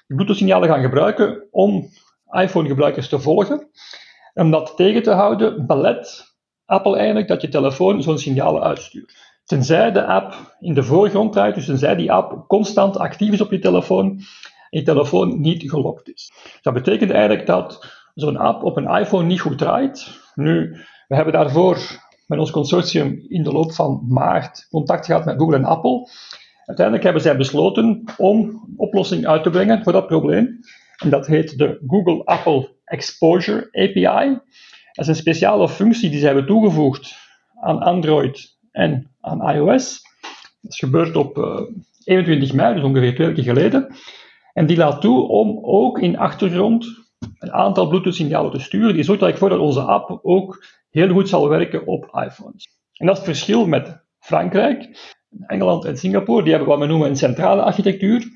die 0.07 0.15
Bluetooth-signalen 0.15 0.69
gaan 0.69 0.81
gebruiken 0.81 1.47
om 1.51 1.89
iPhone-gebruikers 2.31 3.09
te 3.09 3.19
volgen. 3.19 3.69
Om 4.33 4.51
dat 4.51 4.73
tegen 4.75 5.03
te 5.03 5.11
houden, 5.11 5.65
belet 5.65 6.35
Apple 6.65 6.97
eigenlijk 6.97 7.27
dat 7.27 7.41
je 7.41 7.49
telefoon 7.49 8.03
zo'n 8.03 8.19
signalen 8.19 8.63
uitstuurt. 8.63 9.13
Tenzij 9.45 9.91
de 9.91 10.05
app 10.05 10.55
in 10.59 10.73
de 10.73 10.83
voorgrond 10.83 11.33
draait, 11.33 11.55
dus 11.55 11.65
tenzij 11.65 11.95
die 11.95 12.11
app 12.11 12.47
constant 12.47 12.97
actief 12.97 13.33
is 13.33 13.41
op 13.41 13.51
je 13.51 13.59
telefoon 13.59 14.21
je 14.77 14.83
telefoon 14.83 15.41
niet 15.41 15.69
gelokt 15.69 16.13
is. 16.13 16.31
Dat 16.61 16.73
betekent 16.73 17.11
eigenlijk 17.11 17.45
dat 17.45 17.85
zo'n 18.13 18.37
app 18.37 18.63
op 18.63 18.77
een 18.77 18.89
iPhone 18.89 19.25
niet 19.25 19.39
goed 19.39 19.57
draait. 19.57 20.19
Nu, 20.33 20.77
we 21.07 21.15
hebben 21.15 21.33
daarvoor 21.33 21.77
met 22.27 22.39
ons 22.39 22.51
consortium 22.51 23.25
in 23.27 23.43
de 23.43 23.51
loop 23.51 23.73
van 23.73 24.05
maart 24.07 24.67
contact 24.69 25.05
gehad 25.05 25.25
met 25.25 25.37
Google 25.37 25.55
en 25.55 25.65
Apple. 25.65 26.09
Uiteindelijk 26.65 27.05
hebben 27.05 27.21
zij 27.21 27.37
besloten 27.37 28.03
om 28.17 28.39
een 28.39 28.73
oplossing 28.77 29.27
uit 29.27 29.43
te 29.43 29.49
brengen 29.49 29.83
voor 29.83 29.93
dat 29.93 30.07
probleem. 30.07 30.59
En 30.97 31.09
dat 31.09 31.27
heet 31.27 31.57
de 31.57 31.83
Google 31.87 32.25
Apple 32.25 32.69
Exposure 32.85 33.67
API. 33.71 34.39
Dat 34.91 35.05
is 35.05 35.07
een 35.07 35.15
speciale 35.15 35.69
functie 35.69 36.09
die 36.09 36.19
ze 36.19 36.25
hebben 36.25 36.45
toegevoegd 36.45 37.15
aan 37.61 37.79
Android 37.79 38.57
en 38.71 39.11
aan 39.21 39.55
iOS. 39.55 40.01
Dat 40.61 40.71
is 40.71 40.79
gebeurd 40.79 41.15
op 41.15 41.37
21 42.03 42.49
eh, 42.49 42.55
mei, 42.55 42.73
dus 42.73 42.83
ongeveer 42.83 43.15
twee 43.15 43.27
weken 43.27 43.43
geleden. 43.43 43.95
En 44.55 44.65
die 44.65 44.77
laat 44.77 45.01
toe 45.01 45.27
om 45.27 45.59
ook 45.61 45.99
in 45.99 46.17
achtergrond 46.17 46.85
een 47.39 47.51
aantal 47.51 47.87
Bluetooth-signalen 47.87 48.51
te 48.51 48.59
sturen. 48.59 48.93
Die 48.93 49.03
zorgt 49.03 49.21
eigenlijk 49.21 49.37
voor 49.37 49.49
dat 49.49 49.67
onze 49.67 49.91
app 49.91 50.19
ook 50.23 50.65
heel 50.89 51.09
goed 51.09 51.29
zal 51.29 51.49
werken 51.49 51.87
op 51.87 52.03
iPhones. 52.03 52.67
En 52.93 53.05
dat 53.05 53.17
is 53.17 53.21
het 53.21 53.31
verschil 53.31 53.67
met 53.67 54.05
Frankrijk, 54.19 54.89
Engeland 55.47 55.85
en 55.85 55.97
Singapore. 55.97 56.43
Die 56.43 56.51
hebben 56.51 56.69
wat 56.69 56.79
we 56.79 56.85
noemen 56.85 57.09
een 57.09 57.15
centrale 57.15 57.61
architectuur. 57.61 58.27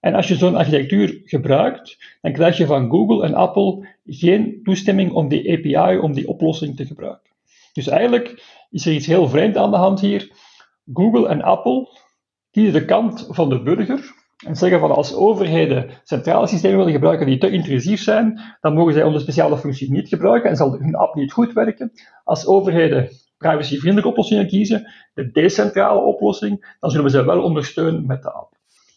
En 0.00 0.14
als 0.14 0.28
je 0.28 0.36
zo'n 0.36 0.56
architectuur 0.56 1.20
gebruikt, 1.24 2.16
dan 2.20 2.32
krijg 2.32 2.56
je 2.56 2.66
van 2.66 2.90
Google 2.90 3.24
en 3.24 3.34
Apple 3.34 3.88
geen 4.04 4.60
toestemming 4.62 5.12
om 5.12 5.28
die 5.28 5.52
API, 5.52 5.98
om 5.98 6.12
die 6.12 6.28
oplossing 6.28 6.76
te 6.76 6.86
gebruiken. 6.86 7.30
Dus 7.72 7.86
eigenlijk 7.86 8.42
is 8.70 8.86
er 8.86 8.92
iets 8.92 9.06
heel 9.06 9.28
vreemd 9.28 9.56
aan 9.56 9.70
de 9.70 9.76
hand 9.76 10.00
hier. 10.00 10.30
Google 10.92 11.28
en 11.28 11.42
Apple 11.42 11.88
kiezen 12.50 12.72
de 12.72 12.84
kant 12.84 13.26
van 13.30 13.48
de 13.48 13.62
burger 13.62 14.20
en 14.46 14.56
zeggen 14.56 14.80
van 14.80 14.90
als 14.90 15.14
overheden 15.14 15.90
centrale 16.04 16.46
systemen 16.46 16.76
willen 16.76 16.92
gebruiken 16.92 17.26
die 17.26 17.38
te 17.38 17.50
intrusief 17.50 18.02
zijn, 18.02 18.40
dan 18.60 18.74
mogen 18.74 18.92
zij 18.92 19.02
onze 19.02 19.20
speciale 19.20 19.58
functie 19.58 19.90
niet 19.90 20.08
gebruiken 20.08 20.50
en 20.50 20.56
zal 20.56 20.72
hun 20.72 20.94
app 20.94 21.14
niet 21.14 21.32
goed 21.32 21.52
werken. 21.52 21.92
Als 22.24 22.46
overheden 22.46 23.08
privacyvriendelijke 23.36 24.10
oplossingen 24.10 24.46
kiezen, 24.46 24.92
de 25.14 25.30
decentrale 25.30 26.00
oplossing, 26.00 26.76
dan 26.80 26.90
zullen 26.90 27.06
we 27.06 27.12
ze 27.12 27.24
wel 27.24 27.42
ondersteunen 27.42 28.06
met 28.06 28.22
de 28.22 28.32
app. 28.32 28.52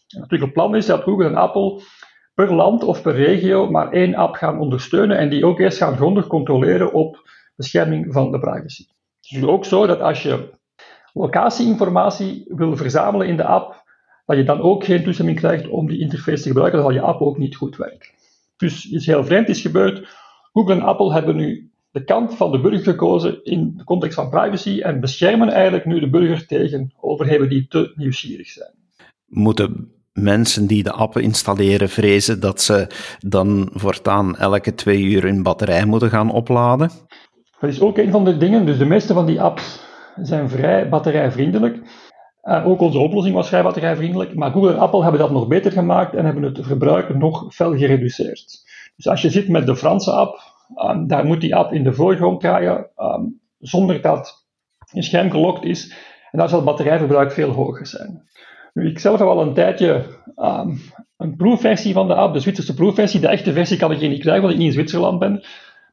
En 0.08 0.20
natuurlijk 0.20 0.42
het 0.42 0.62
plan 0.62 0.76
is 0.76 0.86
dat 0.86 1.02
Google 1.02 1.26
en 1.26 1.36
Apple 1.36 1.80
per 2.34 2.54
land 2.54 2.84
of 2.84 3.02
per 3.02 3.14
regio 3.14 3.70
maar 3.70 3.92
één 3.92 4.14
app 4.14 4.34
gaan 4.34 4.60
ondersteunen 4.60 5.18
en 5.18 5.28
die 5.28 5.46
ook 5.46 5.60
eerst 5.60 5.78
gaan 5.78 5.96
grondig 5.96 6.26
controleren 6.26 6.92
op 6.92 7.28
bescherming 7.56 8.12
van 8.12 8.30
de 8.32 8.38
privacy. 8.38 8.86
Het 9.20 9.42
is 9.42 9.44
ook 9.44 9.64
zo 9.64 9.86
dat 9.86 10.00
als 10.00 10.22
je 10.22 10.50
locatieinformatie 11.12 12.44
wil 12.48 12.76
verzamelen 12.76 13.26
in 13.26 13.36
de 13.36 13.44
app, 13.44 13.84
dat 14.26 14.36
je 14.36 14.44
dan 14.44 14.60
ook 14.60 14.84
geen 14.84 15.04
toestemming 15.04 15.38
krijgt 15.38 15.68
om 15.68 15.88
die 15.88 16.00
interface 16.00 16.42
te 16.42 16.48
gebruiken, 16.48 16.78
dan 16.78 16.92
zal 16.92 17.00
je 17.00 17.06
app 17.06 17.20
ook 17.20 17.38
niet 17.38 17.56
goed 17.56 17.76
werken. 17.76 18.08
Dus 18.56 18.90
iets 18.90 19.06
heel 19.06 19.24
vreemd 19.24 19.48
is 19.48 19.60
gebeurd. 19.60 20.08
Google 20.52 20.74
en 20.74 20.82
Apple 20.82 21.12
hebben 21.12 21.36
nu 21.36 21.70
de 21.90 22.04
kant 22.04 22.34
van 22.34 22.52
de 22.52 22.60
burger 22.60 22.84
gekozen 22.84 23.44
in 23.44 23.74
de 23.76 23.84
context 23.84 24.14
van 24.14 24.30
privacy 24.30 24.80
en 24.80 25.00
beschermen 25.00 25.48
eigenlijk 25.48 25.84
nu 25.84 26.00
de 26.00 26.10
burger 26.10 26.46
tegen 26.46 26.92
overheden 27.00 27.48
die 27.48 27.66
te 27.68 27.92
nieuwsgierig 27.94 28.48
zijn. 28.48 28.74
Moeten 29.26 29.90
mensen 30.12 30.66
die 30.66 30.82
de 30.82 30.92
app 30.92 31.18
installeren 31.18 31.88
vrezen 31.88 32.40
dat 32.40 32.60
ze 32.60 32.86
dan 33.18 33.70
voortaan 33.72 34.36
elke 34.36 34.74
twee 34.74 35.02
uur 35.02 35.22
hun 35.22 35.42
batterij 35.42 35.84
moeten 35.84 36.10
gaan 36.10 36.30
opladen? 36.30 36.90
Dat 37.60 37.70
is 37.70 37.80
ook 37.80 37.98
een 37.98 38.10
van 38.10 38.24
de 38.24 38.36
dingen. 38.36 38.66
Dus 38.66 38.78
de 38.78 38.84
meeste 38.84 39.14
van 39.14 39.26
die 39.26 39.40
apps 39.40 39.80
zijn 40.22 40.48
vrij 40.48 40.88
batterijvriendelijk. 40.88 41.78
Uh, 42.46 42.66
ook 42.66 42.80
onze 42.80 42.98
oplossing 42.98 43.34
was 43.34 43.48
vrij 43.48 43.62
batterijvriendelijk, 43.62 44.34
maar 44.34 44.50
Google 44.50 44.72
en 44.72 44.78
Apple 44.78 45.02
hebben 45.02 45.20
dat 45.20 45.30
nog 45.30 45.48
beter 45.48 45.72
gemaakt 45.72 46.14
en 46.14 46.24
hebben 46.24 46.42
het 46.42 46.58
verbruik 46.60 47.14
nog 47.14 47.54
fel 47.54 47.76
gereduceerd. 47.76 48.64
Dus 48.96 49.08
als 49.08 49.22
je 49.22 49.30
zit 49.30 49.48
met 49.48 49.66
de 49.66 49.76
Franse 49.76 50.10
app, 50.10 50.40
um, 50.76 51.06
daar 51.06 51.24
moet 51.24 51.40
die 51.40 51.56
app 51.56 51.72
in 51.72 51.84
de 51.84 51.92
voorgrond 51.92 52.40
draaien, 52.40 52.90
um, 52.96 53.40
zonder 53.58 54.00
dat 54.00 54.46
je 54.92 55.02
scherm 55.02 55.30
gelokt 55.30 55.64
is. 55.64 55.94
En 56.30 56.38
daar 56.38 56.48
zal 56.48 56.58
het 56.58 56.66
batterijverbruik 56.66 57.32
veel 57.32 57.50
hoger 57.50 57.86
zijn. 57.86 58.22
Nu, 58.72 58.88
ik 58.88 58.98
zelf 58.98 59.18
heb 59.18 59.28
al 59.28 59.42
een 59.42 59.54
tijdje 59.54 60.04
um, 60.36 60.80
een 61.16 61.36
proefversie 61.36 61.92
van 61.92 62.08
de 62.08 62.14
app, 62.14 62.34
de 62.34 62.40
Zwitserse 62.40 62.74
proefversie. 62.74 63.20
De 63.20 63.28
echte 63.28 63.52
versie 63.52 63.76
kan 63.76 63.92
ik 63.92 63.98
hier 63.98 64.08
niet 64.08 64.20
krijgen, 64.20 64.42
omdat 64.42 64.56
ik 64.56 64.64
niet 64.64 64.74
in 64.74 64.78
Zwitserland 64.78 65.18
ben. 65.18 65.44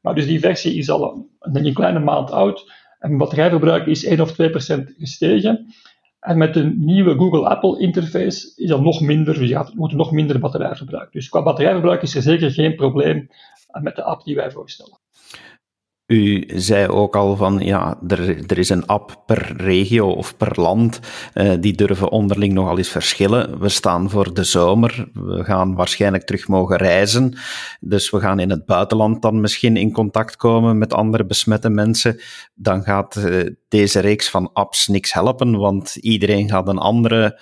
Maar 0.02 0.16
dus 0.16 0.26
die 0.26 0.40
versie 0.40 0.76
is 0.76 0.90
al 0.90 1.28
een, 1.40 1.66
een 1.66 1.74
kleine 1.74 2.00
maand 2.00 2.32
oud. 2.32 2.72
En 3.00 3.08
mijn 3.08 3.18
batterijverbruik 3.18 3.86
is 3.86 4.06
1 4.06 4.22
of 4.22 4.32
2 4.32 4.50
procent 4.50 4.94
gestegen. 4.98 5.74
En 6.24 6.38
met 6.38 6.54
de 6.54 6.64
nieuwe 6.64 7.16
Google-Apple 7.16 7.80
interface 7.80 8.54
is 8.56 8.70
dat 8.70 8.82
nog 8.82 9.02
minder, 9.02 9.34
dus 9.34 9.50
je 9.50 9.56
gaat, 9.56 9.74
moet 9.74 9.92
nog 9.92 10.12
minder 10.12 10.40
batterijverbruik. 10.40 11.12
Dus 11.12 11.30
qua 11.30 11.44
batterijverbruik 11.44 12.02
is 12.02 12.16
er 12.16 12.22
zeker 12.22 12.52
geen 12.52 12.76
probleem 12.76 13.30
met 13.82 13.96
de 13.96 14.04
app 14.04 14.24
die 14.24 14.36
wij 14.36 14.52
voorstellen. 14.52 14.98
U 16.08 16.44
zei 16.48 16.88
ook 16.88 17.16
al 17.16 17.36
van 17.36 17.60
ja, 17.60 18.00
er, 18.08 18.50
er 18.52 18.58
is 18.58 18.70
een 18.70 18.86
app 18.86 19.24
per 19.26 19.54
regio 19.58 20.10
of 20.10 20.38
per 20.38 20.62
land. 20.62 21.00
Uh, 21.34 21.54
die 21.60 21.74
durven 21.74 22.10
onderling 22.10 22.54
nogal 22.54 22.78
eens 22.78 22.90
verschillen. 22.90 23.60
We 23.60 23.70
staan 23.70 24.10
voor 24.10 24.34
de 24.34 24.44
zomer. 24.44 25.10
We 25.14 25.44
gaan 25.44 25.76
waarschijnlijk 25.76 26.24
terug 26.24 26.48
mogen 26.48 26.78
reizen. 26.78 27.38
Dus 27.80 28.10
we 28.10 28.20
gaan 28.20 28.40
in 28.40 28.50
het 28.50 28.66
buitenland 28.66 29.22
dan 29.22 29.42
misschien 29.42 29.78
in 29.78 29.92
contact 29.92 30.36
komen 30.36 30.78
met 30.78 30.94
andere 30.94 31.26
besmette 31.26 31.70
mensen. 31.70 32.20
Dan 32.54 32.84
gaat 32.84 33.16
uh, 33.16 33.50
deze 33.68 34.00
reeks 34.00 34.30
van 34.30 34.54
apps 34.54 34.88
niks 34.88 35.14
helpen, 35.14 35.58
want 35.58 35.96
iedereen 35.96 36.50
gaat 36.50 36.68
een 36.68 36.78
andere 36.78 37.40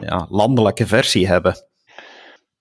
ja, 0.00 0.26
landelijke 0.30 0.86
versie 0.86 1.26
hebben. 1.26 1.67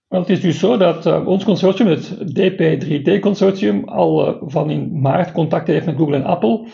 Het 0.07 0.29
is 0.29 0.41
dus 0.41 0.59
zo 0.59 0.77
dat 0.77 1.05
uh, 1.05 1.27
ons 1.27 1.43
consortium, 1.43 1.87
het 1.87 2.11
DP3T-consortium, 2.11 3.83
al 3.83 4.27
uh, 4.27 4.41
van 4.41 4.69
in 4.69 5.01
maart 5.01 5.31
contact 5.31 5.67
heeft 5.67 5.85
met 5.85 5.95
Google 5.95 6.15
en 6.15 6.25
Apple. 6.25 6.67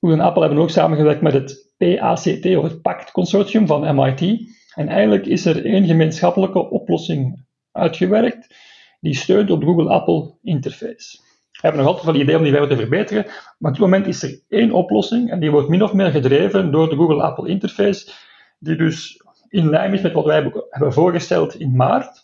Google 0.00 0.18
en 0.18 0.24
Apple 0.24 0.42
hebben 0.42 0.62
ook 0.62 0.70
samengewerkt 0.70 1.22
met 1.22 1.32
het 1.32 1.72
PACT, 1.76 2.56
of 2.56 2.62
het 2.62 2.82
PACT-consortium 2.82 3.66
van 3.66 3.94
MIT. 3.94 4.52
En 4.74 4.88
eigenlijk 4.88 5.26
is 5.26 5.44
er 5.44 5.64
één 5.64 5.86
gemeenschappelijke 5.86 6.70
oplossing 6.70 7.44
uitgewerkt 7.72 8.54
die 9.00 9.14
steunt 9.14 9.50
op 9.50 9.60
de 9.60 9.66
Google-Apple 9.66 10.34
interface. 10.42 11.18
We 11.50 11.60
hebben 11.60 11.80
nog 11.80 11.90
altijd 11.90 12.06
wel 12.12 12.22
idee 12.22 12.36
om 12.36 12.42
die 12.42 12.52
verder 12.52 12.68
te 12.68 12.76
verbeteren, 12.76 13.24
maar 13.58 13.70
op 13.70 13.76
dit 13.76 13.86
moment 13.86 14.06
is 14.06 14.22
er 14.22 14.40
één 14.48 14.72
oplossing 14.72 15.30
en 15.30 15.40
die 15.40 15.50
wordt 15.50 15.68
min 15.68 15.82
of 15.82 15.92
meer 15.92 16.10
gedreven 16.10 16.72
door 16.72 16.88
de 16.88 16.96
Google-Apple 16.96 17.48
interface, 17.48 18.12
die 18.58 18.76
dus 18.76 19.22
in 19.48 19.70
lijn 19.70 19.92
is 19.92 20.00
met 20.00 20.12
wat 20.12 20.24
wij 20.24 20.52
hebben 20.70 20.92
voorgesteld 20.92 21.54
in 21.54 21.76
maart. 21.76 22.23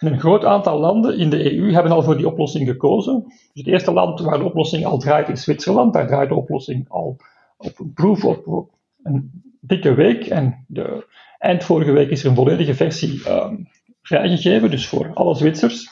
En 0.00 0.12
een 0.12 0.20
groot 0.20 0.44
aantal 0.44 0.78
landen 0.78 1.18
in 1.18 1.30
de 1.30 1.56
EU 1.56 1.72
hebben 1.72 1.92
al 1.92 2.02
voor 2.02 2.16
die 2.16 2.28
oplossing 2.28 2.68
gekozen. 2.68 3.22
Dus 3.26 3.50
het 3.52 3.66
eerste 3.66 3.92
land 3.92 4.20
waar 4.20 4.38
de 4.38 4.44
oplossing 4.44 4.84
al 4.84 4.98
draait 4.98 5.28
is 5.28 5.42
Zwitserland. 5.42 5.92
Daar 5.92 6.06
draait 6.06 6.28
de 6.28 6.34
oplossing 6.34 6.88
al 6.88 7.16
op 7.56 7.78
een 7.78 7.92
proef 7.92 8.24
op 8.24 8.70
een 9.02 9.42
dikke 9.60 9.94
week. 9.94 10.26
En 10.26 10.64
de, 10.68 11.06
eind 11.38 11.64
vorige 11.64 11.92
week 11.92 12.10
is 12.10 12.22
er 12.22 12.28
een 12.28 12.36
volledige 12.36 12.74
versie 12.74 13.30
um, 13.30 13.68
vrijgegeven, 14.02 14.70
dus 14.70 14.88
voor 14.88 15.10
alle 15.14 15.34
Zwitsers. 15.34 15.90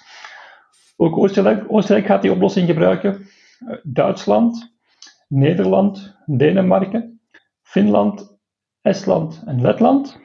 Ook 0.96 1.18
Oostenrijk, 1.18 2.06
gaat 2.06 2.22
die 2.22 2.32
oplossing 2.32 2.66
gebruiken. 2.66 3.26
Uh, 3.60 3.76
Duitsland, 3.82 4.74
Nederland, 5.28 6.16
Denemarken, 6.26 7.20
Finland, 7.62 8.38
Estland 8.82 9.42
en 9.46 9.60
Letland. 9.60 10.20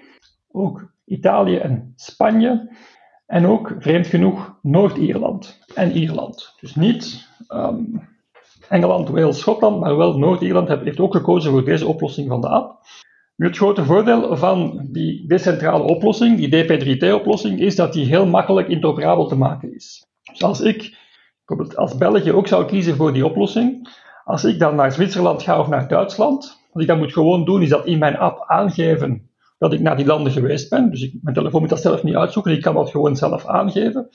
Ook 0.51 0.93
Italië 1.05 1.57
en 1.57 1.93
Spanje. 1.95 2.77
En 3.25 3.47
ook, 3.47 3.75
vreemd 3.79 4.07
genoeg, 4.07 4.59
Noord-Ierland 4.61 5.59
en 5.75 5.91
Ierland. 5.91 6.55
Dus 6.59 6.75
niet 6.75 7.27
um, 7.49 8.07
Engeland, 8.69 9.09
Wales, 9.09 9.39
Schotland, 9.39 9.79
maar 9.79 9.97
wel 9.97 10.17
Noord-Ierland 10.17 10.67
heeft 10.67 10.99
ook 10.99 11.13
gekozen 11.13 11.51
voor 11.51 11.65
deze 11.65 11.87
oplossing 11.87 12.27
van 12.27 12.41
de 12.41 12.47
app. 12.47 12.81
Nu, 13.35 13.47
het 13.47 13.57
grote 13.57 13.85
voordeel 13.85 14.37
van 14.37 14.87
die 14.91 15.27
decentrale 15.27 15.83
oplossing, 15.83 16.37
die 16.37 16.63
DP3T-oplossing, 16.63 17.59
is 17.59 17.75
dat 17.75 17.93
die 17.93 18.05
heel 18.05 18.25
makkelijk 18.25 18.67
interoperabel 18.67 19.27
te 19.27 19.37
maken 19.37 19.75
is. 19.75 20.05
Dus 20.31 20.43
als 20.43 20.61
ik 20.61 20.97
als 21.75 21.97
België 21.97 22.31
ook 22.31 22.47
zou 22.47 22.65
kiezen 22.65 22.95
voor 22.95 23.13
die 23.13 23.25
oplossing, 23.25 23.87
als 24.23 24.43
ik 24.43 24.59
dan 24.59 24.75
naar 24.75 24.91
Zwitserland 24.91 25.43
ga 25.43 25.59
of 25.59 25.67
naar 25.67 25.87
Duitsland, 25.87 26.61
wat 26.71 26.81
ik 26.81 26.87
dan 26.87 26.97
moet 26.97 27.13
gewoon 27.13 27.45
doen, 27.45 27.61
is 27.61 27.69
dat 27.69 27.85
in 27.85 27.99
mijn 27.99 28.17
app 28.17 28.43
aangeven 28.47 29.29
dat 29.63 29.73
ik 29.73 29.79
naar 29.79 29.97
die 29.97 30.05
landen 30.05 30.31
geweest 30.31 30.69
ben. 30.69 30.89
Dus 30.89 31.01
ik, 31.01 31.13
mijn 31.21 31.35
telefoon 31.35 31.61
moet 31.61 31.69
dat 31.69 31.81
zelf 31.81 32.03
niet 32.03 32.15
uitzoeken, 32.15 32.51
ik 32.51 32.61
kan 32.61 32.75
dat 32.75 32.89
gewoon 32.89 33.15
zelf 33.15 33.45
aangeven. 33.45 34.09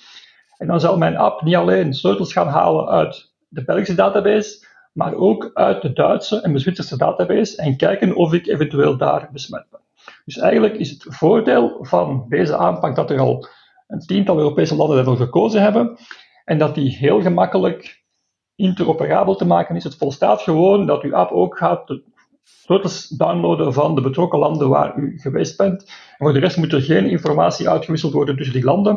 En 0.57 0.67
dan 0.67 0.81
zal 0.81 0.99
mijn 0.99 1.17
app 1.17 1.43
niet 1.43 1.55
alleen 1.55 1.95
sleutels 1.95 2.33
gaan 2.33 2.47
halen 2.47 2.89
uit 2.89 3.33
de 3.49 3.65
Belgische 3.65 3.95
database, 3.95 4.67
maar 4.93 5.15
ook 5.15 5.51
uit 5.55 5.83
de 5.83 5.93
Duitse 5.93 6.41
en 6.41 6.53
de 6.53 6.59
Zwitserse 6.59 6.97
database 6.97 7.57
en 7.57 7.77
kijken 7.77 8.15
of 8.15 8.33
ik 8.33 8.47
eventueel 8.47 8.97
daar 8.97 9.29
besmet 9.33 9.67
ben. 9.71 9.81
Dus 10.25 10.39
eigenlijk 10.39 10.75
is 10.75 10.91
het 10.91 11.05
voordeel 11.09 11.79
van 11.81 12.27
deze 12.29 12.57
aanpak 12.57 12.97
dat 12.97 13.11
er 13.11 13.19
al 13.19 13.49
een 13.87 14.01
tiental 14.01 14.39
Europese 14.39 14.77
landen 14.77 14.97
daarvoor 14.97 15.17
gekozen 15.17 15.63
hebben 15.63 15.99
en 16.45 16.59
dat 16.59 16.75
die 16.75 16.97
heel 16.97 17.21
gemakkelijk 17.21 18.05
interoperabel 18.55 19.37
te 19.37 19.47
maken 19.47 19.77
is. 19.77 19.85
Het 19.85 19.97
volstaat 19.97 20.43
gewoon 20.43 20.87
dat 20.87 21.03
uw 21.03 21.15
app 21.15 21.31
ook 21.31 21.59
gaat 21.59 22.01
sleutels 22.69 23.09
downloaden 23.09 23.73
van 23.73 23.95
de 23.95 24.01
betrokken 24.01 24.39
landen 24.39 24.69
waar 24.69 24.97
u 24.97 25.19
geweest 25.19 25.57
bent. 25.57 25.83
En 25.83 26.17
voor 26.17 26.33
de 26.33 26.39
rest 26.39 26.57
moet 26.57 26.73
er 26.73 26.83
geen 26.83 27.11
informatie 27.11 27.69
uitgewisseld 27.69 28.13
worden 28.13 28.37
tussen 28.37 28.55
die 28.55 28.65
landen. 28.65 28.95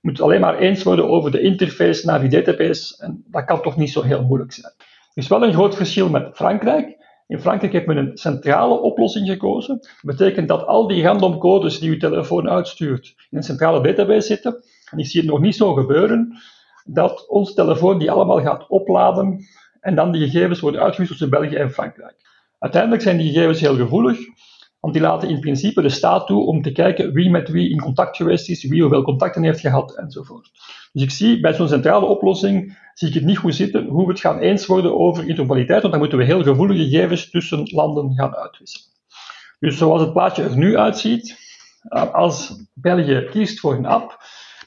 Je 0.00 0.08
moet 0.08 0.20
alleen 0.20 0.40
maar 0.40 0.58
eens 0.58 0.82
worden 0.82 1.08
over 1.08 1.30
de 1.30 1.40
interface 1.40 2.06
naar 2.06 2.20
die 2.20 2.28
database. 2.28 3.02
En 3.02 3.24
dat 3.26 3.44
kan 3.44 3.62
toch 3.62 3.76
niet 3.76 3.90
zo 3.90 4.02
heel 4.02 4.24
moeilijk 4.24 4.52
zijn. 4.52 4.72
Er 4.78 5.22
is 5.22 5.28
wel 5.28 5.44
een 5.44 5.52
groot 5.52 5.76
verschil 5.76 6.08
met 6.08 6.30
Frankrijk. 6.32 6.98
In 7.26 7.40
Frankrijk 7.40 7.72
heeft 7.72 7.86
men 7.86 7.96
een 7.96 8.16
centrale 8.16 8.80
oplossing 8.80 9.28
gekozen. 9.28 9.78
Dat 9.80 10.16
betekent 10.16 10.48
dat 10.48 10.66
al 10.66 10.86
die 10.86 11.02
random 11.02 11.38
codes 11.38 11.78
die 11.78 11.90
uw 11.90 11.98
telefoon 11.98 12.48
uitstuurt 12.48 13.14
in 13.30 13.36
een 13.36 13.42
centrale 13.42 13.82
database 13.82 14.26
zitten. 14.26 14.64
En 14.90 14.98
ik 14.98 15.06
zie 15.06 15.20
het 15.20 15.30
nog 15.30 15.40
niet 15.40 15.56
zo 15.56 15.74
gebeuren 15.74 16.38
dat 16.84 17.28
onze 17.28 17.54
telefoon 17.54 17.98
die 17.98 18.10
allemaal 18.10 18.40
gaat 18.40 18.68
opladen 18.68 19.46
en 19.80 19.94
dan 19.94 20.12
die 20.12 20.28
gegevens 20.28 20.60
worden 20.60 20.80
uitgewisseld 20.80 21.18
tussen 21.18 21.40
België 21.40 21.56
en 21.56 21.70
Frankrijk. 21.70 22.14
Uiteindelijk 22.60 23.02
zijn 23.02 23.16
die 23.16 23.32
gegevens 23.32 23.60
heel 23.60 23.76
gevoelig, 23.76 24.18
want 24.80 24.94
die 24.94 25.02
laten 25.02 25.28
in 25.28 25.40
principe 25.40 25.82
de 25.82 25.88
staat 25.88 26.26
toe 26.26 26.46
om 26.46 26.62
te 26.62 26.72
kijken 26.72 27.12
wie 27.12 27.30
met 27.30 27.48
wie 27.48 27.70
in 27.70 27.80
contact 27.80 28.16
geweest 28.16 28.48
is, 28.48 28.64
wie 28.64 28.80
hoeveel 28.80 29.02
contacten 29.02 29.42
heeft 29.42 29.60
gehad 29.60 29.96
enzovoort. 29.96 30.50
Dus 30.92 31.02
ik 31.02 31.10
zie 31.10 31.40
bij 31.40 31.54
zo'n 31.54 31.68
centrale 31.68 32.06
oplossing, 32.06 32.78
zie 32.94 33.08
ik 33.08 33.14
het 33.14 33.24
niet 33.24 33.38
goed 33.38 33.54
zitten 33.54 33.86
hoe 33.86 34.04
we 34.06 34.12
het 34.12 34.20
gaan 34.20 34.38
eens 34.38 34.66
worden 34.66 34.98
over 34.98 35.22
interoperabiliteit, 35.22 35.80
want 35.80 35.92
dan 35.92 36.02
moeten 36.02 36.18
we 36.18 36.24
heel 36.24 36.42
gevoelige 36.42 36.84
gegevens 36.84 37.30
tussen 37.30 37.62
landen 37.64 38.14
gaan 38.14 38.34
uitwisselen. 38.34 38.88
Dus 39.58 39.78
zoals 39.78 40.00
het 40.00 40.12
plaatje 40.12 40.42
er 40.42 40.56
nu 40.56 40.76
uitziet, 40.76 41.36
eh, 41.82 42.14
als 42.14 42.64
België 42.74 43.26
kiest 43.30 43.60
voor 43.60 43.74
een 43.74 43.86
app, 43.86 44.18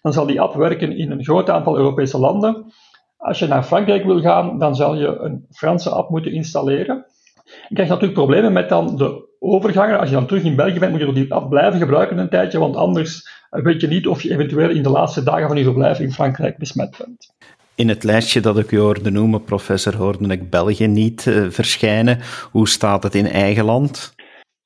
dan 0.02 0.14
zal 0.14 0.26
die 0.26 0.42
app 0.42 0.54
werken 0.54 0.98
in 0.98 1.12
een 1.12 1.24
groot 1.24 1.50
aantal 1.50 1.78
Europese 1.78 2.18
landen. 2.18 2.74
Als 3.18 3.40
je 3.40 3.48
naar 3.48 3.64
Frankrijk 3.64 4.04
wil 4.04 4.22
gaan, 4.22 4.60
dan 4.60 4.76
zal 4.76 4.96
je 4.96 5.08
een 5.08 5.46
Franse 5.50 5.90
app 5.90 6.10
moeten 6.10 6.32
installeren. 6.32 7.06
Je 7.44 7.74
krijgt 7.74 7.92
natuurlijk 7.92 8.20
problemen 8.20 8.54
met 8.54 8.70
dan 8.70 8.98
de 8.98 9.36
overgangen. 9.40 10.00
Als 10.00 10.10
je 10.10 10.16
dan 10.16 10.28
terug 10.28 10.44
in 10.44 10.56
België 10.56 10.80
bent, 10.80 10.92
moet 10.92 11.02
je 11.02 11.14
die 11.14 11.34
app 11.34 11.50
blijven 11.50 11.80
gebruiken 11.80 12.18
een 12.18 12.30
tijdje, 12.30 12.60
want 12.60 12.76
anders 12.76 13.30
weet 13.50 13.82
je 13.82 13.88
niet 13.88 14.08
of 14.08 14.22
je 14.22 14.32
eventueel 14.32 14.70
in 14.70 14.84
de 14.84 14.90
laatste 14.90 15.24
dagen 15.24 15.48
van 15.48 15.58
je 15.58 15.64
verblijf 15.64 16.00
in 16.00 16.12
Frankrijk 16.12 16.58
besmet 16.58 16.98
bent. 16.98 17.34
In 17.76 17.90
het 17.90 18.04
lijstje 18.04 18.42
dat 18.42 18.58
ik 18.58 18.72
u 18.72 18.80
hoorde 18.80 19.12
noemen, 19.12 19.44
professor, 19.44 19.96
hoorde 19.96 20.28
ik 20.28 20.50
België 20.50 20.88
niet 20.88 21.26
uh, 21.26 21.50
verschijnen. 21.50 22.20
Hoe 22.52 22.68
staat 22.68 23.04
het 23.04 23.16
in 23.16 23.26
eigen 23.26 23.66
land? 23.66 24.14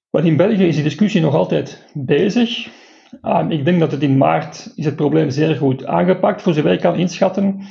Wel, 0.10 0.24
in 0.24 0.38
België 0.38 0.68
is 0.68 0.76
die 0.76 0.84
discussie 0.84 1.22
nog 1.22 1.36
altijd 1.36 1.86
bezig. 1.94 2.68
Uh, 3.22 3.46
ik 3.50 3.66
denk 3.66 3.80
dat 3.80 3.92
het 3.92 4.04
in 4.04 4.18
maart 4.18 4.72
is 4.76 4.86
het 4.86 4.96
probleem 4.96 5.30
zeer 5.30 5.56
goed 5.56 5.86
aangepakt, 5.86 6.42
voor 6.42 6.54
zover 6.54 6.72
ik 6.72 6.80
kan 6.80 6.96
inschatten. 6.96 7.62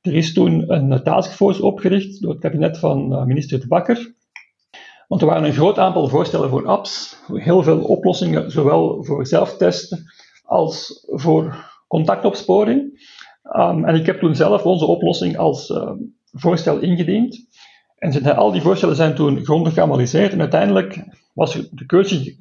Er 0.00 0.14
is 0.14 0.32
toen 0.32 0.72
een 0.72 1.02
taskforce 1.02 1.62
opgericht 1.62 2.22
door 2.22 2.30
het 2.30 2.40
kabinet 2.40 2.78
van 2.78 3.12
uh, 3.12 3.24
minister 3.24 3.60
De 3.60 3.66
Bakker. 3.66 4.14
Want 5.08 5.20
er 5.20 5.26
waren 5.26 5.44
een 5.44 5.52
groot 5.52 5.78
aantal 5.78 6.08
voorstellen 6.08 6.48
voor 6.48 6.66
apps, 6.66 7.16
heel 7.32 7.62
veel 7.62 7.80
oplossingen, 7.80 8.50
zowel 8.50 9.04
voor 9.04 9.26
zelftesten 9.26 10.04
als 10.44 11.04
voor 11.06 11.64
contactopsporing. 11.88 13.08
Um, 13.56 13.84
en 13.84 13.94
ik 13.94 14.06
heb 14.06 14.20
toen 14.20 14.34
zelf 14.34 14.64
onze 14.64 14.86
oplossing 14.86 15.38
als 15.38 15.70
uh, 15.70 15.90
voorstel 16.32 16.78
ingediend. 16.78 17.46
En 17.98 18.36
al 18.36 18.52
die 18.52 18.60
voorstellen 18.60 18.96
zijn 18.96 19.14
toen 19.14 19.44
grondig 19.44 19.74
geanalyseerd 19.74 20.32
en 20.32 20.40
uiteindelijk 20.40 21.04
was 21.34 21.52
de 21.70 21.86
keuze 21.86 22.36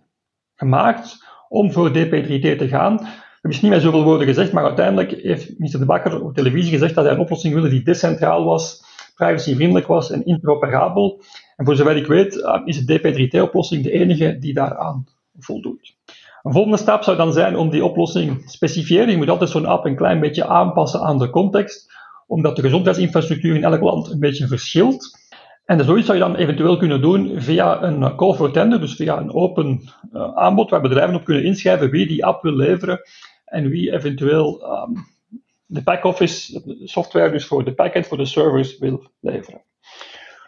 gemaakt 0.56 1.18
om 1.50 1.72
voor 1.72 1.90
DP3T 1.90 2.58
te 2.58 2.68
gaan. 2.68 3.00
Er 3.42 3.50
is 3.50 3.62
niet 3.62 3.72
met 3.72 3.82
zoveel 3.82 4.04
woorden 4.04 4.28
gezegd, 4.28 4.52
maar 4.52 4.64
uiteindelijk 4.64 5.12
heeft 5.12 5.54
minister 5.54 5.80
De 5.80 5.86
Bakker 5.86 6.24
op 6.24 6.34
televisie 6.34 6.72
gezegd 6.72 6.96
dat 6.96 7.04
hij 7.04 7.14
een 7.14 7.20
oplossing 7.20 7.54
wilde 7.54 7.70
die 7.70 7.84
decentraal 7.84 8.44
was, 8.44 8.84
privacyvriendelijk 9.16 9.88
was 9.88 10.12
en 10.12 10.26
interoperabel. 10.26 11.22
En 11.56 11.66
voor 11.66 11.76
zover 11.76 11.96
ik 11.96 12.08
weet 12.08 12.36
uh, 12.36 12.62
is 12.66 12.86
de 12.86 13.00
DP3T-oplossing 13.00 13.84
de 13.84 13.92
enige 13.92 14.38
die 14.40 14.54
daaraan 14.54 15.06
voldoet. 15.40 15.96
Een 16.44 16.52
volgende 16.52 16.78
stap 16.78 17.04
zou 17.04 17.18
dan 17.18 17.34
zijn 17.34 17.56
om 17.56 17.70
die 17.70 17.86
oplossing 17.86 18.42
te 18.42 18.52
specifieren. 18.52 19.10
Je 19.10 19.18
moet 19.18 19.30
altijd 19.30 19.50
zo'n 19.50 19.66
app 19.66 19.86
een 19.86 19.96
klein 19.96 20.20
beetje 20.20 20.46
aanpassen 20.46 21.02
aan 21.02 21.18
de 21.18 21.30
context, 21.30 21.94
omdat 22.28 22.56
de 22.56 22.62
gezondheidsinfrastructuur 22.62 23.56
in 23.56 23.64
elk 23.64 23.82
land 23.82 24.12
een 24.12 24.20
beetje 24.20 24.48
verschilt. 24.48 25.24
En 25.66 25.86
zoiets 25.86 26.06
zou 26.06 26.18
je 26.18 26.24
dan 26.24 26.36
eventueel 26.36 26.78
kunnen 26.78 27.02
doen 27.02 27.42
via 27.42 27.84
een 27.84 28.16
call 28.16 28.34
for 28.34 28.52
tender, 28.52 28.80
dus 28.80 28.96
via 28.96 29.18
een 29.18 29.34
open 29.34 29.82
uh, 30.14 30.36
aanbod 30.36 30.70
waar 30.70 30.82
bedrijven 30.82 31.16
op 31.16 31.24
kunnen 31.24 31.44
inschrijven 31.44 31.90
wie 31.90 32.08
die 32.08 32.26
app 32.26 32.42
wil 32.42 32.56
leveren 32.56 33.02
en 33.46 33.70
wie 33.70 33.94
eventueel 33.94 34.64
um, 34.64 35.06
de 35.66 35.82
back-office 35.82 36.62
software, 36.84 37.32
dus 37.32 37.46
voor 37.46 37.64
de 37.66 37.74
backend, 37.74 38.08
voor 38.08 38.18
de 38.18 38.26
servers, 38.26 38.78
wil 38.78 39.04
leveren. 39.20 39.62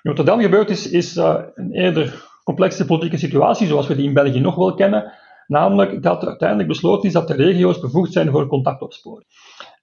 Wat 0.08 0.20
er 0.20 0.26
dan 0.26 0.42
gebeurd 0.42 0.70
is, 0.70 0.90
is 0.90 1.18
uh, 1.18 1.36
een 1.56 1.72
eerder 1.72 2.26
complexe 2.44 2.86
politieke 2.86 3.18
situatie, 3.18 3.68
zoals 3.68 3.88
we 3.88 3.96
die 3.96 4.08
in 4.08 4.14
België 4.14 4.40
nog 4.40 4.56
wel 4.56 4.74
kennen, 4.74 5.14
Namelijk 5.48 6.04
dat 6.04 6.22
er 6.22 6.28
uiteindelijk 6.28 6.70
besloten 6.70 7.08
is 7.08 7.14
dat 7.14 7.28
de 7.28 7.34
regio's 7.34 7.80
bevoegd 7.80 8.14
zijn 8.14 8.32
voor 8.32 8.48
contactopsporing. 8.48 9.30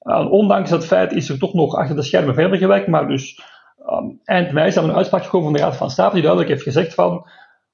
Uh, 0.02 0.32
ondanks 0.32 0.70
dat 0.70 0.86
feit 0.86 1.12
is 1.12 1.28
er 1.28 1.38
toch 1.38 1.54
nog 1.54 1.74
achter 1.74 1.96
de 1.96 2.02
schermen 2.02 2.34
verder 2.34 2.58
gewerkt, 2.58 2.86
maar 2.86 3.08
dus 3.08 3.40
um, 3.90 4.20
eind 4.24 4.52
mei 4.52 4.66
is 4.66 4.76
er 4.76 4.84
een 4.84 4.94
uitspraak 4.94 5.24
gekomen 5.24 5.46
van 5.46 5.56
de 5.56 5.62
Raad 5.62 5.76
van 5.76 5.90
State 5.90 6.12
die 6.12 6.22
duidelijk 6.22 6.50
heeft 6.50 6.62
gezegd 6.62 6.94
van 6.94 7.26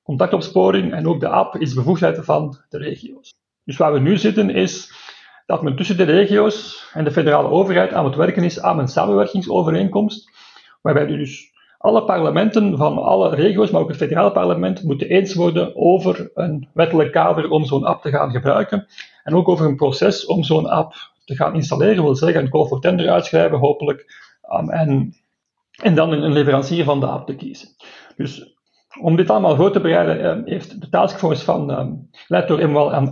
contactopsporing 0.03 0.93
en 0.93 1.07
ook 1.07 1.21
de 1.21 1.29
app 1.29 1.57
is 1.57 1.75
bevoegdheid 1.75 2.25
van 2.25 2.59
de 2.69 2.79
regio's. 2.79 3.35
Dus 3.65 3.77
waar 3.77 3.93
we 3.93 3.99
nu 3.99 4.17
zitten 4.17 4.51
is 4.51 4.93
dat 5.47 5.63
men 5.63 5.77
tussen 5.77 5.97
de 5.97 6.05
regio's 6.05 6.89
en 6.93 7.05
de 7.05 7.13
federale 7.13 7.49
overheid 7.49 7.93
aan 7.93 8.05
het 8.05 8.17
werken 8.17 8.45
is 8.45 8.61
aan 8.61 8.79
een 8.79 8.89
samenwerkingsovereenkomst, 8.89 10.31
waarbij 10.83 11.07
dus 11.07 11.53
alle 11.83 12.05
parlementen 12.05 12.77
van 12.77 12.99
alle 12.99 13.35
regio's, 13.35 13.71
maar 13.71 13.81
ook 13.81 13.89
het 13.89 13.97
federale 13.97 14.33
parlement, 14.33 14.83
moeten 14.83 15.09
eens 15.09 15.35
worden 15.35 15.77
over 15.77 16.31
een 16.35 16.69
wettelijk 16.73 17.13
kader 17.13 17.51
om 17.51 17.65
zo'n 17.65 17.85
app 17.85 18.03
te 18.03 18.11
gaan 18.11 18.31
gebruiken. 18.31 18.87
En 19.25 19.35
ook 19.35 19.49
over 19.49 19.67
een 19.67 19.77
proces 19.77 20.27
om 20.27 20.43
zo'n 20.43 20.69
app 20.69 20.95
te 21.25 21.35
gaan 21.35 21.55
installeren. 21.55 21.97
Dat 21.97 22.05
wil 22.05 22.15
zeggen, 22.15 22.43
een 22.43 22.51
call 22.51 22.67
for 22.67 22.81
tender 22.81 23.11
uitschrijven, 23.11 23.59
hopelijk. 23.59 24.29
Um, 24.53 24.71
en, 24.71 25.15
en 25.83 25.95
dan 25.95 26.13
een, 26.13 26.33
leverancier 26.33 26.85
van 26.85 27.01
de 27.01 27.07
app 27.07 27.27
te 27.27 27.35
kiezen. 27.35 27.69
Dus 28.17 28.57
om 29.01 29.17
dit 29.17 29.31
allemaal 29.31 29.57
goed 29.57 29.73
te 29.73 29.81
bereiden, 29.81 30.39
uh, 30.39 30.47
heeft 30.47 30.81
de 30.81 30.89
taskforce 30.89 31.45
van, 31.45 31.79
um, 31.79 32.11
door 32.47 32.59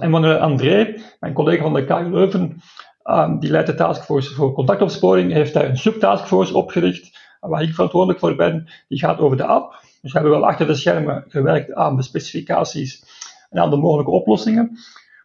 Emmanuel 0.01 0.39
André, 0.39 0.95
mijn 1.21 1.33
collega 1.33 1.63
van 1.63 1.75
de 1.75 1.85
KU 1.85 2.11
Leuven, 2.11 2.63
um, 3.05 3.39
die 3.39 3.51
leidt 3.51 3.69
de 3.69 3.75
taskforce 3.75 4.35
voor 4.35 4.53
contactopsporing, 4.53 5.33
heeft 5.33 5.55
daar 5.55 5.69
een 5.69 5.77
subtaskforce 5.77 6.57
opgericht 6.57 7.17
waar 7.41 7.63
ik 7.63 7.75
verantwoordelijk 7.75 8.21
voor 8.21 8.35
ben, 8.35 8.69
die 8.89 8.99
gaat 8.99 9.19
over 9.19 9.37
de 9.37 9.45
app. 9.45 9.73
Dus 10.03 10.13
we 10.13 10.19
hebben 10.19 10.39
wel 10.39 10.49
achter 10.49 10.67
de 10.67 10.75
schermen 10.75 11.25
gewerkt 11.29 11.75
aan 11.75 11.97
de 11.97 12.03
specificaties 12.03 13.05
en 13.51 13.61
aan 13.61 13.71
de 13.71 13.77
mogelijke 13.77 14.11
oplossingen. 14.11 14.79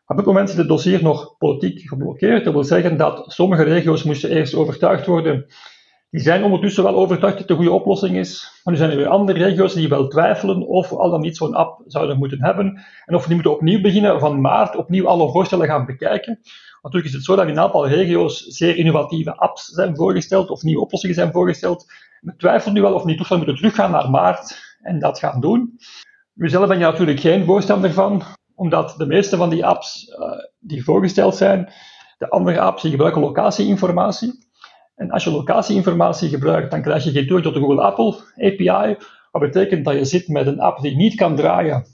Op 0.07 0.15
dit 0.15 0.25
moment 0.25 0.49
zit 0.49 0.57
het 0.57 0.67
dossier 0.67 1.03
nog 1.03 1.37
politiek 1.37 1.87
geblokkeerd. 1.87 2.43
Dat 2.43 2.53
wil 2.53 2.63
zeggen 2.63 2.97
dat 2.97 3.23
sommige 3.27 3.63
regio's 3.63 4.03
moesten 4.03 4.29
eerst 4.29 4.53
overtuigd 4.53 5.05
worden. 5.05 5.45
Die 6.09 6.21
zijn 6.21 6.43
ondertussen 6.43 6.83
wel 6.83 6.95
overtuigd 6.95 7.37
dat 7.37 7.41
het 7.41 7.49
een 7.49 7.63
goede 7.63 7.79
oplossing 7.79 8.17
is. 8.17 8.61
Maar 8.63 8.73
nu 8.73 8.79
zijn 8.79 8.91
er 8.91 8.97
weer 8.97 9.07
andere 9.07 9.43
regio's 9.43 9.73
die 9.73 9.89
wel 9.89 10.07
twijfelen 10.07 10.67
of 10.67 10.89
we 10.89 10.97
al 10.97 11.09
dan 11.09 11.21
niet 11.21 11.37
zo'n 11.37 11.53
app 11.53 11.81
zouden 11.87 12.17
moeten 12.17 12.43
hebben. 12.43 12.83
En 13.05 13.15
of 13.15 13.25
die 13.25 13.33
moeten 13.33 13.51
opnieuw 13.51 13.81
beginnen 13.81 14.19
van 14.19 14.41
maart, 14.41 14.75
opnieuw 14.75 15.07
alle 15.07 15.31
voorstellen 15.31 15.67
gaan 15.67 15.85
bekijken. 15.85 16.39
Natuurlijk 16.81 17.13
is 17.13 17.17
het 17.17 17.25
zo 17.25 17.35
dat 17.35 17.45
in 17.45 17.51
een 17.51 17.59
aantal 17.59 17.87
regio's 17.87 18.45
zeer 18.45 18.77
innovatieve 18.77 19.35
apps 19.35 19.65
zijn 19.65 19.95
voorgesteld 19.95 20.49
of 20.49 20.61
nieuwe 20.61 20.81
oplossingen 20.81 21.15
zijn 21.15 21.31
voorgesteld. 21.31 21.85
We 22.23 22.35
twijfelen 22.35 22.73
nu 22.73 22.81
wel 22.81 22.93
of 22.93 23.05
niet 23.05 23.17
toch 23.17 23.29
moeten 23.29 23.55
teruggaan 23.55 23.91
naar 23.91 24.09
maart 24.09 24.77
en 24.81 24.99
dat 24.99 25.19
gaan 25.19 25.41
doen. 25.41 25.79
Nu 26.33 26.49
zelf 26.49 26.67
ben 26.67 26.77
je 26.77 26.83
natuurlijk 26.83 27.19
geen 27.19 27.45
voorstander 27.45 27.93
van, 27.93 28.23
omdat 28.55 28.95
de 28.97 29.05
meeste 29.05 29.37
van 29.37 29.49
die 29.49 29.65
apps 29.65 30.07
uh, 30.07 30.31
die 30.59 30.83
voorgesteld 30.83 31.35
zijn, 31.35 31.71
de 32.17 32.29
andere 32.29 32.59
apps 32.59 32.81
die 32.81 32.91
gebruiken 32.91 33.21
locatieinformatie. 33.21 34.47
En 34.95 35.11
als 35.11 35.23
je 35.23 35.31
locatieinformatie 35.31 36.29
gebruikt, 36.29 36.71
dan 36.71 36.81
krijg 36.81 37.03
je 37.03 37.11
geen 37.11 37.27
toegang 37.27 37.43
tot 37.43 37.53
de 37.53 37.59
Google 37.59 37.81
Apple 37.81 38.15
API, 38.35 38.97
wat 39.31 39.41
betekent 39.41 39.85
dat 39.85 39.93
je 39.93 40.05
zit 40.05 40.27
met 40.27 40.47
een 40.47 40.59
app 40.59 40.81
die 40.81 40.95
niet 40.95 41.15
kan 41.15 41.35
draaien 41.35 41.85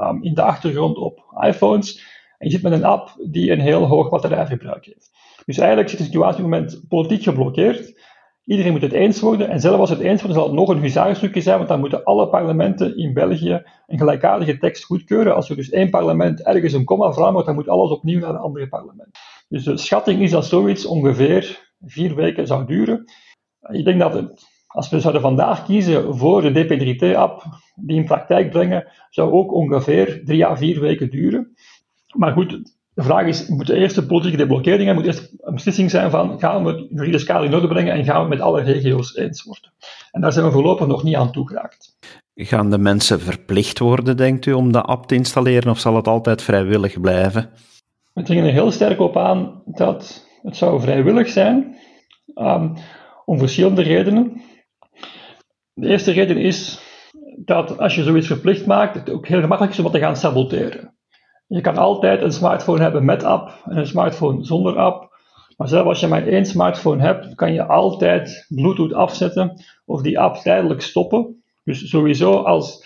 um, 0.00 0.22
in 0.22 0.34
de 0.34 0.42
achtergrond 0.42 0.96
op 0.96 1.34
iPhones. 1.40 2.10
En 2.38 2.48
je 2.48 2.52
zit 2.54 2.62
met 2.62 2.72
een 2.72 2.84
app 2.84 3.16
die 3.30 3.50
een 3.50 3.60
heel 3.60 3.86
hoog 3.86 4.08
batterijverbruik 4.08 4.84
heeft. 4.84 5.10
Dus 5.44 5.58
eigenlijk 5.58 5.88
zit 5.88 5.98
de 5.98 6.04
situatie 6.04 6.44
op 6.44 6.50
het 6.50 6.60
moment 6.60 6.88
politiek 6.88 7.22
geblokkeerd. 7.22 8.00
Iedereen 8.44 8.72
moet 8.72 8.82
het 8.82 8.92
eens 8.92 9.20
worden. 9.20 9.48
En 9.48 9.60
zelfs 9.60 9.78
als 9.78 9.90
het 9.90 10.00
eens 10.00 10.22
wordt, 10.22 10.36
zal 10.36 10.46
het 10.46 10.54
nog 10.54 10.68
een 10.68 10.80
huzarenstukje 10.80 11.40
zijn, 11.40 11.56
want 11.56 11.68
dan 11.68 11.80
moeten 11.80 12.04
alle 12.04 12.28
parlementen 12.28 12.96
in 12.96 13.12
België 13.12 13.62
een 13.86 13.98
gelijkaardige 13.98 14.58
tekst 14.58 14.84
goedkeuren. 14.84 15.34
Als 15.34 15.50
er 15.50 15.56
dus 15.56 15.70
één 15.70 15.90
parlement 15.90 16.42
ergens 16.42 16.72
een 16.72 16.84
komma 16.84 17.12
verandert, 17.12 17.46
dan 17.46 17.54
moet 17.54 17.68
alles 17.68 17.90
opnieuw 17.90 18.20
naar 18.20 18.30
een 18.30 18.36
andere 18.36 18.68
parlement. 18.68 19.18
Dus 19.48 19.64
de 19.64 19.76
schatting 19.76 20.20
is 20.20 20.30
dat 20.30 20.46
zoiets 20.46 20.86
ongeveer 20.86 21.72
vier 21.80 22.14
weken 22.14 22.46
zou 22.46 22.66
duren. 22.66 23.04
Ik 23.70 23.84
denk 23.84 24.00
dat 24.00 24.46
als 24.66 24.90
we 24.90 25.00
zouden 25.00 25.22
vandaag 25.22 25.64
kiezen 25.64 26.16
voor 26.16 26.42
de 26.42 26.64
DP3T-app, 26.64 27.42
die 27.74 27.96
in 27.96 28.04
praktijk 28.04 28.50
brengen, 28.50 28.92
zou 29.10 29.32
ook 29.32 29.52
ongeveer 29.52 30.24
drie 30.24 30.46
à 30.46 30.56
vier 30.56 30.80
weken 30.80 31.10
duren. 31.10 31.54
Maar 32.16 32.32
goed, 32.32 32.80
de 32.94 33.02
vraag 33.02 33.26
is, 33.26 33.48
moet 33.48 33.66
de 33.66 33.76
eerste 33.76 34.06
politieke 34.06 34.36
deblokkering 34.36 34.94
moet 34.94 35.06
eerst 35.06 35.32
een 35.40 35.54
beslissing 35.54 35.90
zijn 35.90 36.10
van, 36.10 36.38
gaan 36.38 36.64
we 36.64 36.70
het 36.70 36.86
juridisch 36.90 37.24
kader 37.24 37.46
in 37.46 37.54
orde 37.54 37.68
brengen 37.68 37.92
en 37.92 38.04
gaan 38.04 38.14
we 38.14 38.20
het 38.20 38.28
met 38.28 38.40
alle 38.40 38.62
regio's 38.62 39.16
eens 39.16 39.42
worden. 39.42 39.72
En 40.10 40.20
daar 40.20 40.32
zijn 40.32 40.44
we 40.44 40.52
voorlopig 40.52 40.86
nog 40.86 41.02
niet 41.02 41.16
aan 41.16 41.32
toegeraakt. 41.32 41.96
Gaan 42.34 42.70
de 42.70 42.78
mensen 42.78 43.20
verplicht 43.20 43.78
worden, 43.78 44.16
denkt 44.16 44.46
u, 44.46 44.52
om 44.52 44.72
de 44.72 44.82
app 44.82 45.06
te 45.06 45.14
installeren, 45.14 45.70
of 45.70 45.78
zal 45.78 45.96
het 45.96 46.08
altijd 46.08 46.42
vrijwillig 46.42 47.00
blijven? 47.00 47.50
We 48.12 48.22
dringen 48.22 48.44
er 48.44 48.52
heel 48.52 48.70
sterk 48.70 49.00
op 49.00 49.16
aan 49.16 49.62
dat 49.64 50.26
het 50.42 50.56
zou 50.56 50.80
vrijwillig 50.80 51.28
zijn, 51.28 51.76
um, 52.34 52.72
om 53.24 53.38
verschillende 53.38 53.82
redenen. 53.82 54.42
De 55.74 55.88
eerste 55.88 56.12
reden 56.12 56.36
is 56.36 56.80
dat 57.36 57.78
als 57.78 57.94
je 57.94 58.02
zoiets 58.02 58.26
verplicht 58.26 58.66
maakt, 58.66 58.94
het 58.94 59.10
ook 59.10 59.26
heel 59.26 59.40
gemakkelijk 59.40 59.78
is 59.78 59.84
om 59.84 59.90
te 59.90 59.98
gaan 59.98 60.16
saboteren. 60.16 60.91
Je 61.52 61.60
kan 61.60 61.76
altijd 61.76 62.22
een 62.22 62.32
smartphone 62.32 62.82
hebben 62.82 63.04
met 63.04 63.24
app 63.24 63.62
en 63.64 63.76
een 63.76 63.86
smartphone 63.86 64.44
zonder 64.44 64.76
app. 64.76 65.10
Maar 65.56 65.68
zelfs 65.68 65.88
als 65.88 66.00
je 66.00 66.06
maar 66.06 66.26
één 66.26 66.46
smartphone 66.46 67.02
hebt, 67.02 67.34
kan 67.34 67.52
je 67.52 67.66
altijd 67.66 68.46
Bluetooth 68.48 68.92
afzetten 68.92 69.62
of 69.86 70.02
die 70.02 70.18
app 70.18 70.36
tijdelijk 70.36 70.82
stoppen. 70.82 71.42
Dus 71.64 71.88
sowieso 71.88 72.32
als 72.32 72.84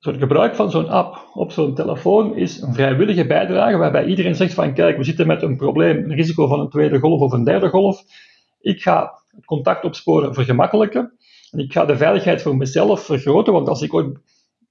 het 0.00 0.16
gebruik 0.16 0.54
van 0.54 0.70
zo'n 0.70 0.88
app 0.88 1.30
op 1.34 1.52
zo'n 1.52 1.74
telefoon 1.74 2.36
is 2.36 2.60
een 2.60 2.74
vrijwillige 2.74 3.26
bijdrage 3.26 3.76
waarbij 3.76 4.04
iedereen 4.04 4.34
zegt 4.34 4.54
van 4.54 4.74
kijk, 4.74 4.96
we 4.96 5.04
zitten 5.04 5.26
met 5.26 5.42
een 5.42 5.56
probleem, 5.56 5.96
een 5.96 6.14
risico 6.14 6.46
van 6.46 6.60
een 6.60 6.70
tweede 6.70 6.98
golf 6.98 7.20
of 7.20 7.32
een 7.32 7.44
derde 7.44 7.68
golf. 7.68 8.02
Ik 8.60 8.82
ga 8.82 9.12
het 9.34 9.44
contact 9.44 9.84
opsporen 9.84 10.34
vergemakkelijken 10.34 11.12
en 11.50 11.58
ik 11.58 11.72
ga 11.72 11.84
de 11.84 11.96
veiligheid 11.96 12.42
voor 12.42 12.56
mezelf 12.56 13.04
vergroten, 13.04 13.52
want 13.52 13.68
als 13.68 13.82
ik 13.82 13.94
ooit 13.94 14.18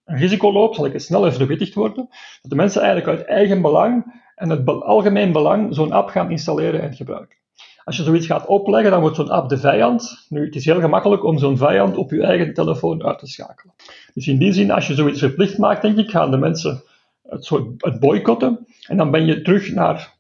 risico 0.06 0.52
loopt, 0.52 0.76
zal 0.76 0.86
ik 0.86 0.94
het 0.94 1.04
sneller 1.04 1.34
verwittigd 1.34 1.74
worden. 1.74 2.10
Dat 2.42 2.52
de 2.52 2.56
mensen 2.56 2.82
eigenlijk 2.82 3.18
uit 3.18 3.28
eigen 3.28 3.62
belang 3.62 4.22
en 4.36 4.50
het 4.50 4.68
algemeen 4.68 5.32
belang 5.32 5.76
zo'n 5.76 5.92
app 5.92 6.10
gaan 6.10 6.32
installeren 6.32 6.82
en 6.82 6.94
gebruiken. 6.94 7.38
Als 7.84 7.98
je 7.98 8.04
zoiets 8.04 8.26
gaat 8.26 8.46
opleggen, 8.46 8.92
dan 8.92 9.02
wordt 9.02 9.16
zo'n 9.16 9.30
app 9.30 9.50
de 9.50 9.58
vijand. 9.58 10.26
Nu, 10.30 10.46
het 10.46 10.56
is 10.56 10.66
heel 10.66 10.80
gemakkelijk 10.80 11.24
om 11.24 11.38
zo'n 11.38 11.58
vijand 11.58 11.98
op 11.98 12.12
je 12.12 12.24
eigen 12.24 12.54
telefoon 12.54 13.04
uit 13.04 13.20
te 13.20 13.28
schakelen. 13.28 13.74
Dus 14.14 14.28
in 14.28 14.38
die 14.38 14.54
zin, 14.54 14.72
als 14.72 14.88
je 14.88 14.94
zoiets 14.94 15.20
verplicht 15.20 15.58
maakt, 15.58 15.82
denk 15.82 15.98
ik, 15.98 16.10
gaan 16.10 16.32
de 16.32 16.38
mensen 16.38 16.84
het, 17.28 17.46
soort, 17.46 17.66
het 17.78 18.00
boycotten. 18.00 18.68
En 18.88 18.98
dan 18.98 19.12
ben 19.12 19.26
je 19.26 19.42
terug 19.42 19.74
naar, 19.74 20.14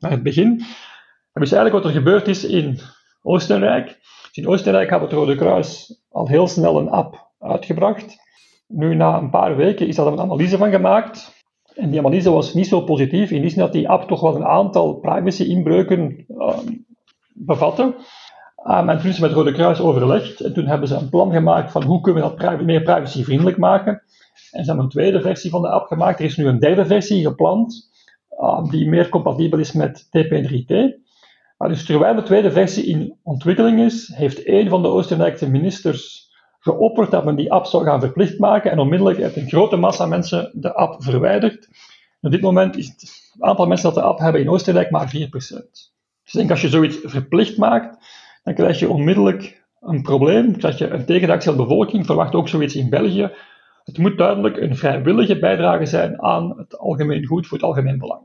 naar 0.00 0.10
het 0.10 0.22
begin. 0.22 0.48
En 1.32 1.40
dus 1.40 1.52
eigenlijk 1.52 1.84
wat 1.84 1.84
er 1.84 1.98
gebeurd 1.98 2.28
is 2.28 2.44
in 2.44 2.78
Oostenrijk. 3.22 3.98
in 4.32 4.48
Oostenrijk 4.48 4.90
had 4.90 5.00
het 5.00 5.12
Rode 5.12 5.36
Kruis 5.36 6.00
al 6.10 6.28
heel 6.28 6.48
snel 6.48 6.78
een 6.78 6.88
app 6.88 7.30
uitgebracht. 7.38 8.16
Nu, 8.68 8.94
na 8.94 9.18
een 9.18 9.30
paar 9.30 9.56
weken 9.56 9.86
is 9.86 9.96
daar 9.96 10.06
een 10.06 10.20
analyse 10.20 10.56
van 10.56 10.70
gemaakt. 10.70 11.36
En 11.74 11.90
die 11.90 11.98
analyse 11.98 12.30
was 12.30 12.54
niet 12.54 12.66
zo 12.66 12.80
positief, 12.80 13.30
in 13.30 13.40
die 13.40 13.50
zin 13.50 13.58
dat 13.60 13.72
die 13.72 13.88
app 13.88 14.08
toch 14.08 14.20
wel 14.20 14.36
een 14.36 14.44
aantal 14.44 14.94
privacy-inbreuken 14.94 16.24
uh, 16.28 16.58
bevatte. 17.34 17.82
Um, 18.64 18.88
en 18.88 18.98
toen 18.98 19.10
is 19.10 19.18
met 19.18 19.30
het 19.30 19.38
Rode 19.38 19.52
Kruis 19.52 19.80
overlegd. 19.80 20.40
En 20.40 20.52
toen 20.52 20.66
hebben 20.66 20.88
ze 20.88 20.94
een 20.94 21.08
plan 21.08 21.32
gemaakt 21.32 21.72
van 21.72 21.82
hoe 21.82 22.00
kunnen 22.00 22.22
we 22.22 22.28
dat 22.28 22.36
privacy, 22.36 22.64
meer 22.64 22.82
privacyvriendelijk 22.82 23.56
maken. 23.56 23.92
En 24.50 24.64
ze 24.64 24.66
hebben 24.66 24.84
een 24.84 24.90
tweede 24.90 25.20
versie 25.20 25.50
van 25.50 25.62
de 25.62 25.68
app 25.68 25.86
gemaakt. 25.86 26.18
Er 26.18 26.24
is 26.24 26.36
nu 26.36 26.46
een 26.46 26.58
derde 26.58 26.86
versie 26.86 27.22
gepland, 27.22 27.90
uh, 28.40 28.70
die 28.70 28.88
meer 28.88 29.08
compatibel 29.08 29.58
is 29.58 29.72
met 29.72 30.04
TP3T. 30.04 31.06
Maar 31.56 31.68
dus 31.68 31.84
terwijl 31.84 32.14
de 32.14 32.22
tweede 32.22 32.50
versie 32.50 32.84
in 32.84 33.18
ontwikkeling 33.22 33.80
is, 33.80 34.12
heeft 34.14 34.48
een 34.48 34.68
van 34.68 34.82
de 34.82 34.88
Oostenrijkse 34.88 35.50
ministers 35.50 36.27
geopperd 36.58 37.10
dat 37.10 37.24
men 37.24 37.36
die 37.36 37.52
app 37.52 37.66
zou 37.66 37.84
gaan 37.84 38.00
verplicht 38.00 38.38
maken. 38.38 38.70
En 38.70 38.78
onmiddellijk 38.78 39.18
heeft 39.18 39.36
een 39.36 39.48
grote 39.48 39.76
massa 39.76 40.06
mensen 40.06 40.50
de 40.54 40.74
app 40.74 41.02
verwijderd. 41.02 41.68
Op 42.20 42.30
dit 42.30 42.40
moment 42.40 42.76
is 42.76 42.86
het 42.86 43.34
aantal 43.38 43.66
mensen 43.66 43.94
dat 43.94 44.02
de 44.02 44.08
app 44.08 44.18
hebben 44.18 44.40
in 44.40 44.48
Oostenrijk 44.48 44.90
maar 44.90 45.12
4%. 45.16 45.30
Dus 45.30 45.60
ik 46.24 46.32
denk 46.32 46.50
als 46.50 46.60
je 46.60 46.68
zoiets 46.68 46.98
verplicht 47.02 47.56
maakt, 47.56 48.06
dan 48.42 48.54
krijg 48.54 48.78
je 48.78 48.88
onmiddellijk 48.88 49.66
een 49.80 50.02
probleem. 50.02 50.56
Krijg 50.56 50.78
je 50.78 50.88
een 50.88 51.04
tegenreactie 51.04 51.50
van 51.50 51.60
de 51.60 51.66
bevolking. 51.66 52.06
Verwacht 52.06 52.34
ook 52.34 52.48
zoiets 52.48 52.74
in 52.74 52.90
België. 52.90 53.30
Het 53.84 53.98
moet 53.98 54.18
duidelijk 54.18 54.56
een 54.56 54.76
vrijwillige 54.76 55.38
bijdrage 55.38 55.86
zijn 55.86 56.22
aan 56.22 56.58
het 56.58 56.78
algemeen 56.78 57.26
goed 57.26 57.46
voor 57.46 57.58
het 57.58 57.66
algemeen 57.66 57.98
belang. 57.98 58.22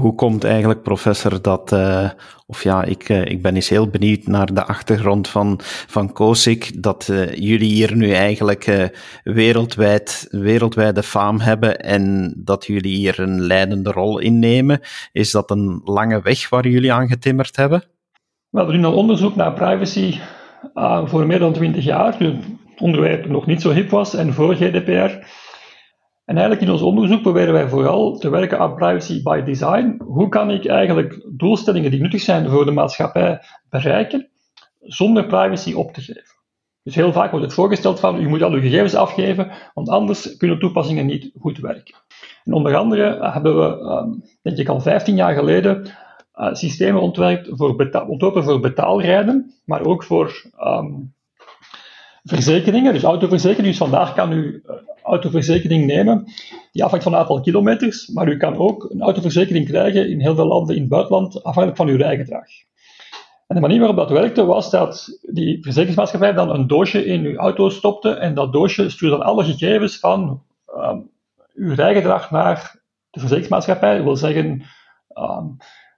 Hoe 0.00 0.14
komt 0.14 0.44
eigenlijk, 0.44 0.82
professor, 0.82 1.42
dat, 1.42 1.72
uh, 1.72 2.10
of 2.46 2.62
ja, 2.62 2.84
ik, 2.84 3.08
uh, 3.08 3.24
ik 3.24 3.42
ben 3.42 3.54
eens 3.54 3.68
heel 3.68 3.88
benieuwd 3.88 4.26
naar 4.26 4.54
de 4.54 4.66
achtergrond 4.66 5.28
van, 5.28 5.56
van 5.86 6.12
COSIC, 6.12 6.82
dat 6.82 7.08
uh, 7.10 7.34
jullie 7.34 7.72
hier 7.72 7.96
nu 7.96 8.12
eigenlijk 8.12 8.92
wereldwijd, 9.22 10.28
wereldwijde 10.30 11.02
faam 11.02 11.40
hebben 11.40 11.80
en 11.80 12.34
dat 12.36 12.66
jullie 12.66 12.96
hier 12.96 13.20
een 13.20 13.40
leidende 13.40 13.92
rol 13.92 14.18
innemen. 14.18 14.80
Is 15.12 15.30
dat 15.30 15.50
een 15.50 15.80
lange 15.84 16.20
weg 16.22 16.48
waar 16.48 16.68
jullie 16.68 16.92
aan 16.92 17.08
getimmerd 17.08 17.56
hebben? 17.56 17.82
We 18.50 18.64
doen 18.64 18.84
al 18.84 18.96
onderzoek 18.96 19.36
naar 19.36 19.52
privacy 19.52 20.18
voor 21.04 21.26
meer 21.26 21.38
dan 21.38 21.52
twintig 21.52 21.84
jaar, 21.84 22.16
toen 22.16 22.26
het 22.26 22.80
onderwerp 22.80 23.28
nog 23.28 23.46
niet 23.46 23.62
zo 23.62 23.70
hip 23.70 23.90
was 23.90 24.14
en 24.14 24.32
voor 24.32 24.54
GDPR. 24.54 25.26
En 26.28 26.36
eigenlijk 26.36 26.66
in 26.66 26.72
ons 26.72 26.82
onderzoek 26.82 27.22
proberen 27.22 27.52
wij 27.52 27.68
vooral 27.68 28.18
te 28.18 28.30
werken 28.30 28.58
aan 28.58 28.74
privacy 28.74 29.22
by 29.22 29.42
design. 29.42 30.00
Hoe 30.04 30.28
kan 30.28 30.50
ik 30.50 30.66
eigenlijk 30.66 31.26
doelstellingen 31.32 31.90
die 31.90 32.00
nuttig 32.00 32.20
zijn 32.20 32.48
voor 32.48 32.64
de 32.64 32.70
maatschappij 32.70 33.40
bereiken, 33.70 34.28
zonder 34.80 35.26
privacy 35.26 35.72
op 35.72 35.92
te 35.92 36.00
geven? 36.00 36.36
Dus 36.82 36.94
heel 36.94 37.12
vaak 37.12 37.30
wordt 37.30 37.44
het 37.44 37.54
voorgesteld 37.54 38.00
van, 38.00 38.20
u 38.20 38.28
moet 38.28 38.42
al 38.42 38.52
uw 38.52 38.60
gegevens 38.60 38.94
afgeven, 38.94 39.50
want 39.74 39.88
anders 39.88 40.36
kunnen 40.36 40.58
toepassingen 40.58 41.06
niet 41.06 41.30
goed 41.38 41.58
werken. 41.58 41.94
En 42.44 42.52
onder 42.52 42.76
andere 42.76 43.30
hebben 43.32 43.56
we, 43.58 43.88
ehm, 43.88 44.10
denk 44.42 44.58
ik 44.58 44.68
al 44.68 44.80
15 44.80 45.16
jaar 45.16 45.34
geleden, 45.34 45.86
uh, 46.34 46.54
systemen 46.54 47.02
ontwerpt 47.02 47.48
voor 47.50 47.90
ontworpen 48.08 48.44
voor 48.44 48.60
betaalrijden, 48.60 49.54
maar 49.64 49.84
ook 49.84 50.04
voor 50.04 50.50
um, 50.60 51.14
verzekeringen, 52.22 52.92
dus 52.92 53.02
autoverzekeringen. 53.02 53.70
Dus 53.70 53.78
vandaag 53.78 54.14
kan 54.14 54.32
u 54.32 54.62
uh, 54.66 54.74
autoverzekering 55.08 55.86
nemen, 55.86 56.24
die 56.72 56.84
afhangt 56.84 57.04
van 57.04 57.12
een 57.12 57.18
aantal 57.18 57.40
kilometers, 57.40 58.08
maar 58.08 58.28
u 58.28 58.36
kan 58.36 58.56
ook 58.56 58.90
een 58.90 59.02
autoverzekering 59.02 59.66
krijgen 59.66 60.10
in 60.10 60.20
heel 60.20 60.34
veel 60.34 60.46
landen 60.46 60.74
in 60.74 60.80
het 60.80 60.90
buitenland, 60.90 61.42
afhankelijk 61.42 61.76
van 61.76 61.88
uw 61.88 61.96
rijgedrag. 61.96 62.46
En 63.48 63.54
de 63.54 63.60
manier 63.60 63.78
waarop 63.78 63.96
dat 63.96 64.10
werkte 64.10 64.44
was 64.44 64.70
dat 64.70 65.18
die 65.22 65.62
verzekeringsmaatschappij 65.62 66.32
dan 66.32 66.50
een 66.50 66.66
doosje 66.66 67.04
in 67.04 67.24
uw 67.24 67.36
auto 67.36 67.68
stopte 67.68 68.10
en 68.10 68.34
dat 68.34 68.52
doosje 68.52 68.90
stuurde 68.90 69.16
dan 69.16 69.26
alle 69.26 69.44
gegevens 69.44 69.98
van 69.98 70.42
um, 70.76 71.10
uw 71.54 71.74
rijgedrag 71.74 72.30
naar 72.30 72.80
de 73.10 73.18
verzekeringsmaatschappij. 73.18 73.94
Dat 73.94 74.04
wil 74.04 74.16
zeggen, 74.16 74.62
um, 75.14 75.56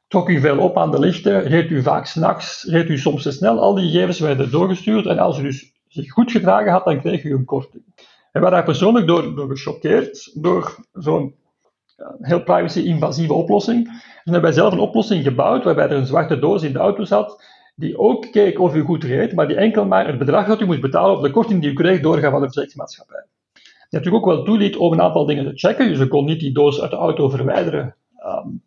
trok 0.08 0.28
u 0.28 0.40
veel 0.40 0.58
op 0.58 0.78
aan 0.78 0.90
de 0.90 0.98
lichten, 0.98 1.42
reed 1.42 1.70
u 1.70 1.82
vaak 1.82 2.06
s'nachts, 2.06 2.64
reed 2.64 2.88
u 2.88 2.98
soms 2.98 3.22
te 3.22 3.30
snel. 3.30 3.60
Al 3.60 3.74
die 3.74 3.90
gegevens 3.90 4.18
werden 4.18 4.50
doorgestuurd 4.50 5.06
en 5.06 5.18
als 5.18 5.38
u 5.38 5.42
dus 5.42 5.72
zich 5.88 6.10
goed 6.10 6.30
gedragen 6.30 6.72
had, 6.72 6.84
dan 6.84 7.00
kreeg 7.00 7.24
u 7.24 7.34
een 7.34 7.44
korting. 7.44 7.84
En 8.32 8.40
waren 8.40 8.56
daar 8.56 8.64
persoonlijk 8.64 9.06
door, 9.06 9.34
door 9.34 9.48
gechoqueerd, 9.48 10.30
door 10.42 10.76
zo'n 10.92 11.34
heel 12.20 12.42
privacy-invasieve 12.42 13.32
oplossing. 13.32 13.86
En 13.88 14.32
hebben 14.32 14.42
wij 14.42 14.52
zelf 14.52 14.72
een 14.72 14.78
oplossing 14.78 15.24
gebouwd, 15.24 15.64
waarbij 15.64 15.84
er 15.84 15.96
een 15.96 16.06
zwarte 16.06 16.38
doos 16.38 16.62
in 16.62 16.72
de 16.72 16.78
auto 16.78 17.04
zat, 17.04 17.44
die 17.74 17.98
ook 17.98 18.32
keek 18.32 18.60
of 18.60 18.74
u 18.74 18.80
goed 18.80 19.04
reed, 19.04 19.34
maar 19.34 19.48
die 19.48 19.56
enkel 19.56 19.84
maar 19.84 20.06
het 20.06 20.18
bedrag 20.18 20.46
dat 20.46 20.60
u 20.60 20.66
moest 20.66 20.80
betalen 20.80 21.16
of 21.16 21.22
de 21.22 21.30
korting 21.30 21.60
die 21.60 21.70
u 21.70 21.74
kreeg 21.74 22.00
doorgaan 22.00 22.30
van 22.30 22.40
de 22.40 22.46
verzekeringsmaatschappij. 22.46 23.24
Die 23.52 23.98
natuurlijk 23.98 24.24
ook 24.24 24.34
wel 24.34 24.44
toeliet 24.44 24.76
om 24.76 24.92
een 24.92 25.02
aantal 25.02 25.26
dingen 25.26 25.44
te 25.44 25.58
checken, 25.58 25.88
dus 25.88 25.98
je 25.98 26.08
kon 26.08 26.24
niet 26.24 26.40
die 26.40 26.52
doos 26.52 26.80
uit 26.80 26.90
de 26.90 26.96
auto 26.96 27.28
verwijderen 27.28 27.96
um, 28.24 28.62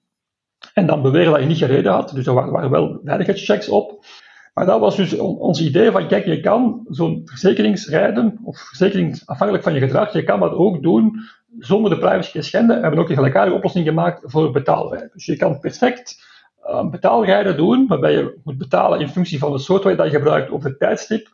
en 0.74 0.86
dan 0.86 1.02
beweren 1.02 1.32
dat 1.32 1.42
je 1.42 1.48
niet 1.48 1.58
gereden 1.58 1.92
had, 1.92 2.10
dus 2.10 2.26
er 2.26 2.34
waren 2.34 2.70
wel 2.70 3.00
veiligheidschecks 3.04 3.70
op. 3.70 4.06
Maar 4.54 4.66
dat 4.66 4.80
was 4.80 4.96
dus 4.96 5.18
ons 5.18 5.62
idee 5.62 5.92
van, 5.92 6.08
kijk, 6.08 6.26
je 6.26 6.40
kan 6.40 6.86
zo'n 6.90 7.22
verzekeringsrijden, 7.26 8.40
of 8.44 8.60
verzekering 8.60 9.22
afhankelijk 9.26 9.64
van 9.64 9.74
je 9.74 9.80
gedrag, 9.80 10.14
je 10.14 10.24
kan 10.24 10.40
dat 10.40 10.54
ook 10.54 10.82
doen 10.84 11.20
zonder 11.60 11.90
de 11.90 11.98
privacy 11.98 12.32
te 12.32 12.42
schenden. 12.42 12.76
We 12.76 12.82
hebben 12.82 13.00
ook 13.00 13.10
een 13.10 13.16
gelijkaardige 13.16 13.58
oplossing 13.58 13.86
gemaakt 13.86 14.22
voor 14.26 14.52
betaalrijden. 14.52 15.10
Dus 15.14 15.26
je 15.26 15.38
kan 15.38 15.60
perfect 15.60 16.24
uh, 16.66 16.90
betaalrijden 16.90 17.58
doen, 17.58 17.88
waarbij 17.88 18.12
je 18.12 18.40
moet 18.44 18.58
betalen 18.58 19.00
in 19.00 19.10
functie 19.10 19.40
van 19.40 19.52
de 19.52 19.60
software 19.60 19.96
dat 19.96 20.12
je 20.12 20.18
gebruikt, 20.18 20.52
of 20.52 20.64
het 20.64 20.80
tijdstip, 20.80 21.28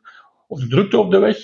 of 0.48 0.60
de 0.60 0.68
drukte 0.68 0.98
op 0.98 1.12
de 1.12 1.18
weg, 1.20 1.38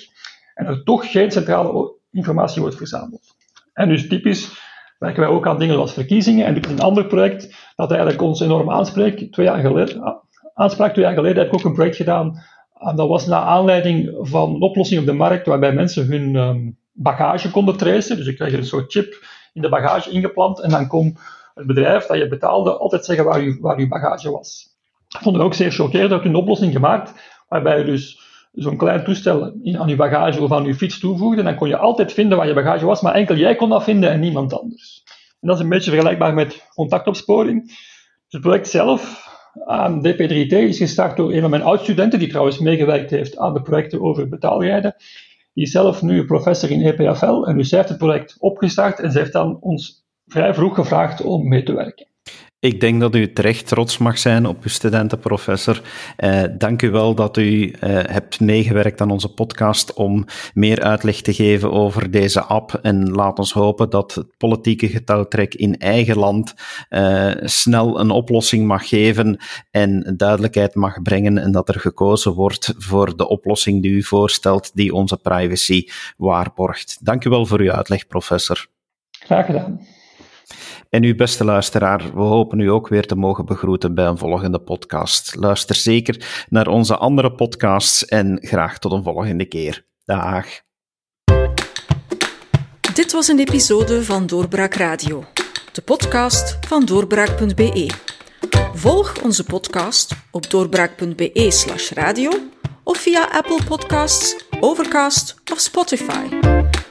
en 0.54 0.66
er 0.66 0.82
toch 0.84 1.10
geen 1.10 1.30
centrale 1.30 1.94
informatie 2.10 2.60
wordt 2.60 2.76
verzameld. 2.76 3.34
En 3.72 3.88
dus 3.88 4.08
typisch 4.08 4.60
werken 4.98 5.20
wij 5.20 5.30
ook 5.30 5.46
aan 5.46 5.58
dingen 5.58 5.74
zoals 5.74 5.92
verkiezingen, 5.92 6.46
en 6.46 6.54
dit 6.54 6.66
is 6.66 6.72
een 6.72 6.80
ander 6.80 7.06
project 7.06 7.72
dat 7.76 7.90
eigenlijk 7.90 8.22
ons 8.22 8.40
enorm 8.40 8.70
aanspreekt. 8.70 9.32
Twee 9.32 9.46
jaar 9.46 9.60
geleden, 9.60 10.22
aanspraak. 10.56 10.92
Twee 10.92 11.04
jaar 11.04 11.14
geleden 11.14 11.38
heb 11.38 11.46
ik 11.46 11.54
ook 11.54 11.64
een 11.64 11.74
project 11.74 11.96
gedaan. 11.96 12.42
En 12.78 12.96
dat 12.96 13.08
was 13.08 13.26
naar 13.26 13.42
aanleiding 13.42 14.16
van 14.20 14.54
een 14.54 14.62
oplossing 14.62 15.00
op 15.00 15.06
de 15.06 15.12
markt 15.12 15.46
waarbij 15.46 15.72
mensen 15.72 16.06
hun 16.06 16.34
um, 16.34 16.78
bagage 16.92 17.50
konden 17.50 17.76
tracen. 17.76 18.16
Dus 18.16 18.26
je 18.26 18.34
kreeg 18.34 18.52
een 18.52 18.66
soort 18.66 18.92
chip 18.92 19.24
in 19.52 19.62
de 19.62 19.68
bagage 19.68 20.10
ingeplant 20.10 20.60
en 20.60 20.70
dan 20.70 20.86
kon 20.86 21.16
het 21.54 21.66
bedrijf 21.66 22.06
dat 22.06 22.18
je 22.18 22.28
betaalde 22.28 22.76
altijd 22.76 23.04
zeggen 23.04 23.24
waar 23.24 23.40
je, 23.40 23.58
waar 23.60 23.78
uw 23.78 23.88
bagage 23.88 24.30
was. 24.30 24.74
Ik 25.08 25.22
vond 25.22 25.36
het 25.36 25.44
ook 25.44 25.54
zeer 25.54 25.70
chockerend. 25.70 26.10
Dat 26.10 26.24
een 26.24 26.34
oplossing 26.34 26.72
gemaakt 26.72 27.12
waarbij 27.48 27.78
je 27.78 27.84
dus 27.84 28.20
zo'n 28.52 28.76
klein 28.76 29.04
toestel 29.04 29.42
aan 29.78 29.88
je 29.88 29.96
bagage 29.96 30.42
of 30.42 30.52
aan 30.52 30.64
je 30.64 30.74
fiets 30.74 30.98
toevoegde. 30.98 31.38
En 31.38 31.44
dan 31.44 31.56
kon 31.56 31.68
je 31.68 31.76
altijd 31.76 32.12
vinden 32.12 32.38
waar 32.38 32.46
je 32.46 32.54
bagage 32.54 32.86
was, 32.86 33.00
maar 33.00 33.14
enkel 33.14 33.36
jij 33.36 33.54
kon 33.54 33.68
dat 33.68 33.84
vinden 33.84 34.10
en 34.10 34.20
niemand 34.20 34.60
anders. 34.60 35.02
En 35.40 35.48
dat 35.48 35.56
is 35.56 35.62
een 35.62 35.68
beetje 35.68 35.90
vergelijkbaar 35.90 36.34
met 36.34 36.66
contactopsporing. 36.74 37.66
Dus 37.66 37.74
het 38.28 38.40
project 38.40 38.68
zelf 38.68 39.24
Um, 39.64 40.02
DP3T 40.06 40.52
is 40.52 40.78
gestart 40.78 41.16
door 41.16 41.32
een 41.32 41.40
van 41.40 41.50
mijn 41.50 41.62
oud-studenten, 41.62 42.18
die 42.18 42.28
trouwens 42.28 42.58
meegewerkt 42.58 43.10
heeft 43.10 43.38
aan 43.38 43.54
de 43.54 43.62
projecten 43.62 44.00
over 44.00 44.28
betaalrijden. 44.28 44.94
Die 45.52 45.64
is 45.64 45.70
zelf 45.70 46.02
nu 46.02 46.24
professor 46.24 46.70
in 46.70 46.82
EPFL 46.82 47.42
en 47.42 47.56
dus 47.56 47.70
heeft 47.70 47.88
het 47.88 47.98
project 47.98 48.36
opgestart 48.38 49.00
en 49.00 49.12
ze 49.12 49.18
heeft 49.18 49.32
dan 49.32 49.60
ons 49.60 50.04
vrij 50.26 50.54
vroeg 50.54 50.74
gevraagd 50.74 51.22
om 51.22 51.48
mee 51.48 51.62
te 51.62 51.74
werken. 51.74 52.06
Ik 52.60 52.80
denk 52.80 53.00
dat 53.00 53.14
u 53.14 53.32
terecht 53.32 53.66
trots 53.66 53.98
mag 53.98 54.18
zijn 54.18 54.46
op 54.46 54.62
uw 54.62 54.70
studentenprofessor. 54.70 55.82
Eh, 56.16 56.42
dank 56.58 56.82
u 56.82 56.90
wel 56.90 57.14
dat 57.14 57.36
u 57.36 57.70
eh, 57.70 57.90
hebt 57.90 58.40
meegewerkt 58.40 59.00
aan 59.00 59.10
onze 59.10 59.28
podcast 59.34 59.92
om 59.92 60.24
meer 60.54 60.82
uitleg 60.82 61.20
te 61.20 61.34
geven 61.34 61.72
over 61.72 62.10
deze 62.10 62.42
app. 62.42 62.78
En 62.82 63.10
laat 63.10 63.38
ons 63.38 63.52
hopen 63.52 63.90
dat 63.90 64.14
het 64.14 64.36
politieke 64.36 64.88
getouwtrek 64.88 65.54
in 65.54 65.78
eigen 65.78 66.18
land 66.18 66.54
eh, 66.88 67.30
snel 67.42 68.00
een 68.00 68.10
oplossing 68.10 68.66
mag 68.66 68.88
geven 68.88 69.38
en 69.70 70.14
duidelijkheid 70.16 70.74
mag 70.74 71.02
brengen 71.02 71.38
en 71.38 71.52
dat 71.52 71.68
er 71.68 71.80
gekozen 71.80 72.32
wordt 72.32 72.74
voor 72.78 73.16
de 73.16 73.28
oplossing 73.28 73.82
die 73.82 73.92
u 73.92 74.02
voorstelt, 74.02 74.70
die 74.74 74.92
onze 74.92 75.16
privacy 75.16 75.86
waarborgt. 76.16 76.98
Dank 77.00 77.24
u 77.24 77.30
wel 77.30 77.46
voor 77.46 77.60
uw 77.60 77.72
uitleg, 77.72 78.06
professor. 78.06 78.66
Graag 79.10 79.46
gedaan. 79.46 79.80
En 80.96 81.02
uw 81.02 81.14
beste 81.14 81.44
luisteraar, 81.44 82.10
we 82.14 82.22
hopen 82.22 82.60
u 82.60 82.70
ook 82.70 82.88
weer 82.88 83.06
te 83.06 83.16
mogen 83.16 83.46
begroeten 83.46 83.94
bij 83.94 84.06
een 84.06 84.18
volgende 84.18 84.58
podcast. 84.58 85.34
Luister 85.34 85.74
zeker 85.74 86.44
naar 86.48 86.66
onze 86.66 86.96
andere 86.96 87.32
podcasts 87.32 88.04
en 88.04 88.38
graag 88.40 88.78
tot 88.78 88.92
een 88.92 89.02
volgende 89.02 89.44
keer. 89.44 89.86
Dag. 90.04 90.46
Dit 92.94 93.12
was 93.12 93.28
een 93.28 93.38
episode 93.38 94.04
van 94.04 94.26
Doorbraak 94.26 94.74
Radio, 94.74 95.24
de 95.72 95.82
podcast 95.82 96.58
van 96.66 96.84
doorbraak.be. 96.84 97.90
Volg 98.74 99.22
onze 99.22 99.44
podcast 99.44 100.14
op 100.30 100.50
doorbraak.be/radio 100.50 102.30
of 102.84 102.98
via 102.98 103.28
Apple 103.32 103.60
Podcasts, 103.68 104.44
Overcast 104.60 105.34
of 105.52 105.58
Spotify. 105.58 106.55